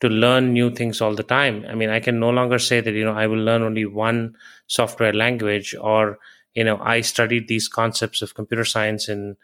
to 0.01 0.09
learn 0.09 0.53
new 0.53 0.71
things 0.71 1.01
all 1.01 1.15
the 1.15 1.23
time. 1.23 1.65
I 1.69 1.75
mean, 1.75 1.89
I 1.89 1.99
can 1.99 2.19
no 2.19 2.29
longer 2.29 2.59
say 2.59 2.81
that, 2.81 2.93
you 2.93 3.05
know, 3.05 3.13
I 3.13 3.27
will 3.27 3.39
learn 3.39 3.61
only 3.61 3.85
one 3.85 4.35
software 4.67 5.13
language 5.13 5.75
or, 5.79 6.19
you 6.55 6.63
know, 6.63 6.79
I 6.81 7.01
studied 7.01 7.47
these 7.47 7.67
concepts 7.67 8.21
of 8.21 8.33
computer 8.35 8.65
science 8.65 9.07
in, 9.09 9.37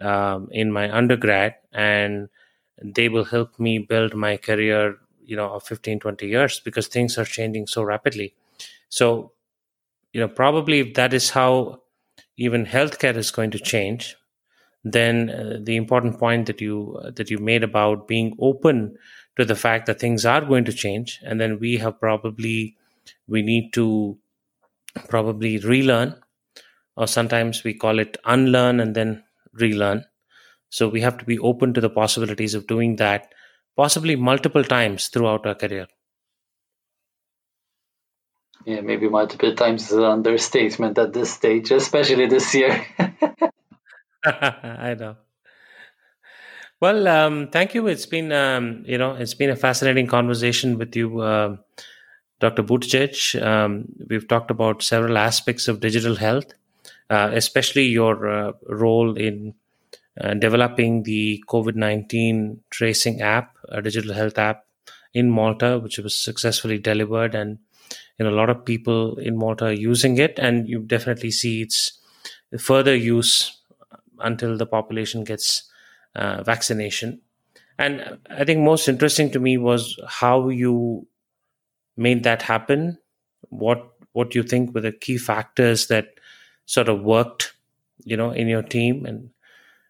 um, 0.00 0.48
in 0.52 0.72
my 0.72 0.94
undergrad 0.94 1.56
and 1.72 2.28
they 2.82 3.08
will 3.08 3.24
help 3.24 3.58
me 3.60 3.78
build 3.78 4.14
my 4.14 4.36
career, 4.36 4.98
you 5.24 5.36
know, 5.36 5.52
of 5.52 5.62
15, 5.64 6.00
20 6.00 6.26
years 6.28 6.60
because 6.60 6.88
things 6.88 7.18
are 7.18 7.24
changing 7.24 7.66
so 7.66 7.82
rapidly. 7.82 8.34
So, 8.88 9.32
you 10.12 10.20
know, 10.20 10.28
probably 10.28 10.80
if 10.80 10.94
that 10.94 11.12
is 11.14 11.30
how 11.30 11.82
even 12.36 12.66
healthcare 12.66 13.16
is 13.16 13.30
going 13.30 13.50
to 13.52 13.58
change, 13.58 14.16
then 14.84 15.30
uh, 15.30 15.58
the 15.62 15.76
important 15.76 16.18
point 16.18 16.46
that 16.46 16.60
you 16.60 16.98
uh, 17.04 17.10
that 17.12 17.30
you 17.30 17.38
made 17.38 17.64
about 17.64 18.08
being 18.08 18.36
open 18.40 18.96
to 19.36 19.44
the 19.44 19.54
fact 19.54 19.86
that 19.86 20.00
things 20.00 20.26
are 20.26 20.40
going 20.40 20.64
to 20.64 20.72
change 20.72 21.20
and 21.24 21.40
then 21.40 21.58
we 21.58 21.76
have 21.78 21.98
probably 22.00 22.76
we 23.28 23.42
need 23.42 23.72
to 23.72 24.18
probably 25.08 25.58
relearn 25.58 26.14
or 26.96 27.06
sometimes 27.06 27.64
we 27.64 27.74
call 27.74 27.98
it 27.98 28.16
unlearn 28.24 28.80
and 28.80 28.94
then 28.94 29.24
relearn. 29.52 30.04
So 30.68 30.88
we 30.88 31.00
have 31.00 31.18
to 31.18 31.24
be 31.24 31.38
open 31.38 31.74
to 31.74 31.80
the 31.80 31.90
possibilities 31.90 32.54
of 32.54 32.66
doing 32.66 32.96
that 32.96 33.32
possibly 33.76 34.16
multiple 34.16 34.64
times 34.64 35.08
throughout 35.08 35.46
our 35.46 35.54
career. 35.54 35.86
Yeah 38.66 38.82
maybe 38.82 39.08
multiple 39.08 39.54
times 39.54 39.90
is 39.90 39.96
an 39.96 40.04
understatement 40.04 40.98
at 40.98 41.12
this 41.14 41.32
stage 41.32 41.70
especially 41.70 42.26
this 42.26 42.54
year. 42.54 42.84
I 44.24 44.94
know 44.98 45.16
well, 46.80 47.08
um, 47.08 47.48
thank 47.48 47.74
you. 47.74 47.86
It's 47.86 48.06
been 48.06 48.32
um, 48.32 48.84
you 48.86 48.98
know 48.98 49.12
it's 49.12 49.34
been 49.34 49.50
a 49.50 49.56
fascinating 49.56 50.06
conversation 50.06 50.78
with 50.78 50.96
you, 50.96 51.20
uh, 51.20 51.56
Dr. 52.40 52.62
Buttigieg. 52.62 53.40
Um, 53.42 53.86
we've 54.08 54.26
talked 54.26 54.50
about 54.50 54.82
several 54.82 55.18
aspects 55.18 55.68
of 55.68 55.80
digital 55.80 56.16
health, 56.16 56.52
uh, 57.10 57.30
especially 57.32 57.84
your 57.86 58.28
uh, 58.28 58.52
role 58.68 59.16
in 59.16 59.54
uh, 60.20 60.34
developing 60.34 61.02
the 61.02 61.42
COVID 61.48 61.74
nineteen 61.74 62.60
tracing 62.70 63.20
app, 63.20 63.56
a 63.68 63.82
digital 63.82 64.14
health 64.14 64.38
app 64.38 64.64
in 65.12 65.30
Malta, 65.30 65.78
which 65.78 65.98
was 65.98 66.18
successfully 66.18 66.78
delivered, 66.78 67.34
and 67.34 67.58
you 68.18 68.24
know 68.24 68.30
a 68.30 68.38
lot 68.40 68.50
of 68.50 68.64
people 68.64 69.18
in 69.18 69.36
Malta 69.36 69.66
are 69.66 69.72
using 69.72 70.18
it, 70.18 70.38
and 70.38 70.68
you 70.68 70.80
definitely 70.80 71.30
see 71.30 71.62
its 71.62 71.98
further 72.58 72.96
use 72.96 73.58
until 74.20 74.56
the 74.56 74.66
population 74.66 75.24
gets 75.24 75.69
uh, 76.14 76.42
vaccination. 76.42 77.20
And 77.78 78.18
I 78.28 78.44
think 78.44 78.60
most 78.60 78.88
interesting 78.88 79.30
to 79.32 79.40
me 79.40 79.56
was 79.56 79.98
how 80.06 80.48
you 80.48 81.06
made 81.96 82.24
that 82.24 82.42
happen. 82.42 82.98
What 83.48 83.90
what 84.12 84.34
you 84.34 84.42
think 84.42 84.74
were 84.74 84.80
the 84.80 84.92
key 84.92 85.16
factors 85.16 85.86
that 85.86 86.08
sort 86.66 86.88
of 86.88 87.02
worked, 87.02 87.54
you 88.04 88.16
know, 88.16 88.32
in 88.32 88.48
your 88.48 88.62
team, 88.62 89.06
and 89.06 89.30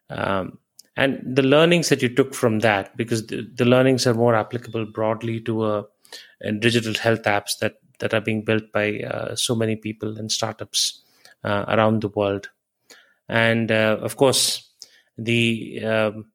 um, 0.09 0.57
and 0.95 1.21
the 1.23 1.43
learnings 1.43 1.89
that 1.89 2.01
you 2.01 2.13
took 2.13 2.33
from 2.33 2.59
that, 2.59 2.95
because 2.95 3.27
the, 3.27 3.49
the 3.55 3.65
learnings 3.65 4.05
are 4.07 4.13
more 4.13 4.35
applicable 4.35 4.85
broadly 4.85 5.39
to 5.41 5.65
a, 5.65 5.85
a, 6.41 6.51
digital 6.51 6.93
health 6.93 7.23
apps 7.23 7.57
that 7.59 7.75
that 7.99 8.13
are 8.13 8.21
being 8.21 8.43
built 8.43 8.71
by 8.71 8.99
uh, 8.99 9.35
so 9.35 9.55
many 9.55 9.75
people 9.75 10.17
and 10.17 10.31
startups 10.31 11.01
uh, 11.43 11.65
around 11.67 12.01
the 12.01 12.09
world. 12.09 12.49
And 13.29 13.71
uh, 13.71 13.97
of 14.01 14.17
course, 14.17 14.70
the 15.17 15.81
um, 15.83 16.25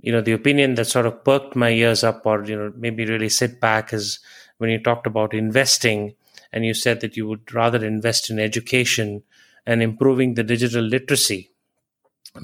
you 0.00 0.12
know 0.12 0.20
the 0.20 0.32
opinion 0.32 0.74
that 0.74 0.86
sort 0.86 1.06
of 1.06 1.24
perked 1.24 1.56
my 1.56 1.70
ears 1.70 2.04
up 2.04 2.24
or 2.26 2.44
you 2.44 2.56
know 2.56 2.72
maybe 2.76 3.04
really 3.04 3.28
sit 3.28 3.60
back 3.60 3.92
is 3.92 4.18
when 4.58 4.70
you 4.70 4.78
talked 4.78 5.06
about 5.06 5.34
investing 5.34 6.14
and 6.52 6.64
you 6.64 6.74
said 6.74 7.00
that 7.00 7.16
you 7.16 7.26
would 7.26 7.52
rather 7.52 7.84
invest 7.84 8.30
in 8.30 8.38
education 8.38 9.22
and 9.66 9.82
improving 9.82 10.34
the 10.34 10.42
digital 10.44 10.82
literacy 10.82 11.50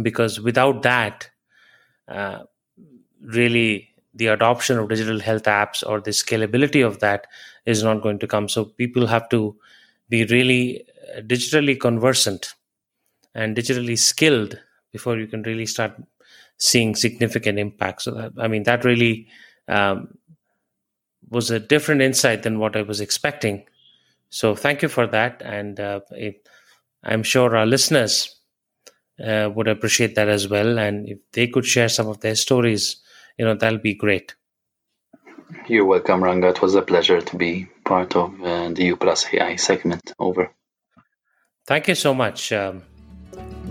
because 0.02 0.40
without 0.40 0.82
that 0.82 1.30
uh, 2.08 2.40
really 3.22 3.88
the 4.14 4.26
adoption 4.26 4.78
of 4.78 4.88
digital 4.88 5.20
health 5.20 5.44
apps 5.44 5.86
or 5.86 6.00
the 6.00 6.11
scalability 6.11 6.84
of 6.84 7.00
that 7.00 7.26
is 7.66 7.82
not 7.82 8.02
going 8.02 8.18
to 8.18 8.26
come. 8.26 8.48
So 8.48 8.64
people 8.64 9.06
have 9.06 9.28
to 9.30 9.56
be 10.08 10.24
really 10.26 10.84
uh, 11.16 11.20
digitally 11.20 11.78
conversant 11.78 12.54
and 13.34 13.56
digitally 13.56 13.98
skilled 13.98 14.58
before 14.93 15.18
you 15.18 15.26
can 15.26 15.43
really 15.43 15.66
start 15.66 15.93
seeing 16.59 16.95
significant 16.95 17.59
impact. 17.59 18.03
So 18.03 18.12
that, 18.12 18.32
I 18.38 18.49
mean, 18.49 18.64
that 18.64 18.84
really 18.84 19.28
um, 19.68 20.18
was 21.28 21.51
a 21.51 21.61
different 21.61 22.03
insight 22.03 22.43
than 22.43 22.59
what 22.59 22.76
I 22.76 22.82
was 22.82 23.01
expecting. 23.01 23.64
So 24.28 24.55
thank 24.55 24.82
you 24.82 24.88
for 24.88 25.07
that, 25.09 25.43
and 25.45 25.80
uh, 25.80 26.01
it, 26.12 26.49
I'm 27.03 27.22
sure 27.22 27.57
our 27.57 27.66
listeners 27.66 28.36
uh, 29.24 29.51
would 29.55 29.68
appreciate 29.68 30.14
that 30.14 30.28
as 30.28 30.49
well. 30.49 30.78
And 30.78 31.09
if 31.09 31.18
they 31.32 31.49
could 31.49 31.66
share 31.66 31.88
some 31.88 32.07
of 32.07 32.20
their 32.20 32.36
stories, 32.36 33.03
you 33.38 33.45
know, 33.45 33.55
that'll 33.55 33.78
be 33.78 33.95
great. 33.95 34.34
You're 35.66 35.84
welcome, 35.84 36.22
Ranga. 36.22 36.49
It 36.49 36.62
was 36.62 36.74
a 36.74 36.82
pleasure 36.82 37.20
to 37.20 37.36
be 37.36 37.68
part 37.84 38.14
of 38.14 38.41
uh, 38.41 38.68
the 38.68 38.84
You 38.84 38.97
Plus 38.97 39.26
AI 39.32 39.57
segment. 39.57 40.12
Over. 40.18 40.53
Thank 41.66 41.88
you 41.88 41.95
so 41.95 42.14
much. 42.14 42.53
Um, 42.53 42.82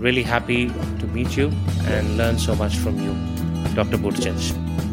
Really 0.00 0.22
happy 0.22 0.68
to 0.98 1.06
meet 1.08 1.36
you 1.36 1.52
and 1.84 2.16
learn 2.16 2.38
so 2.38 2.54
much 2.54 2.74
from 2.76 2.96
you, 2.98 3.12
Dr. 3.74 3.98
Buttigieg. 3.98 4.89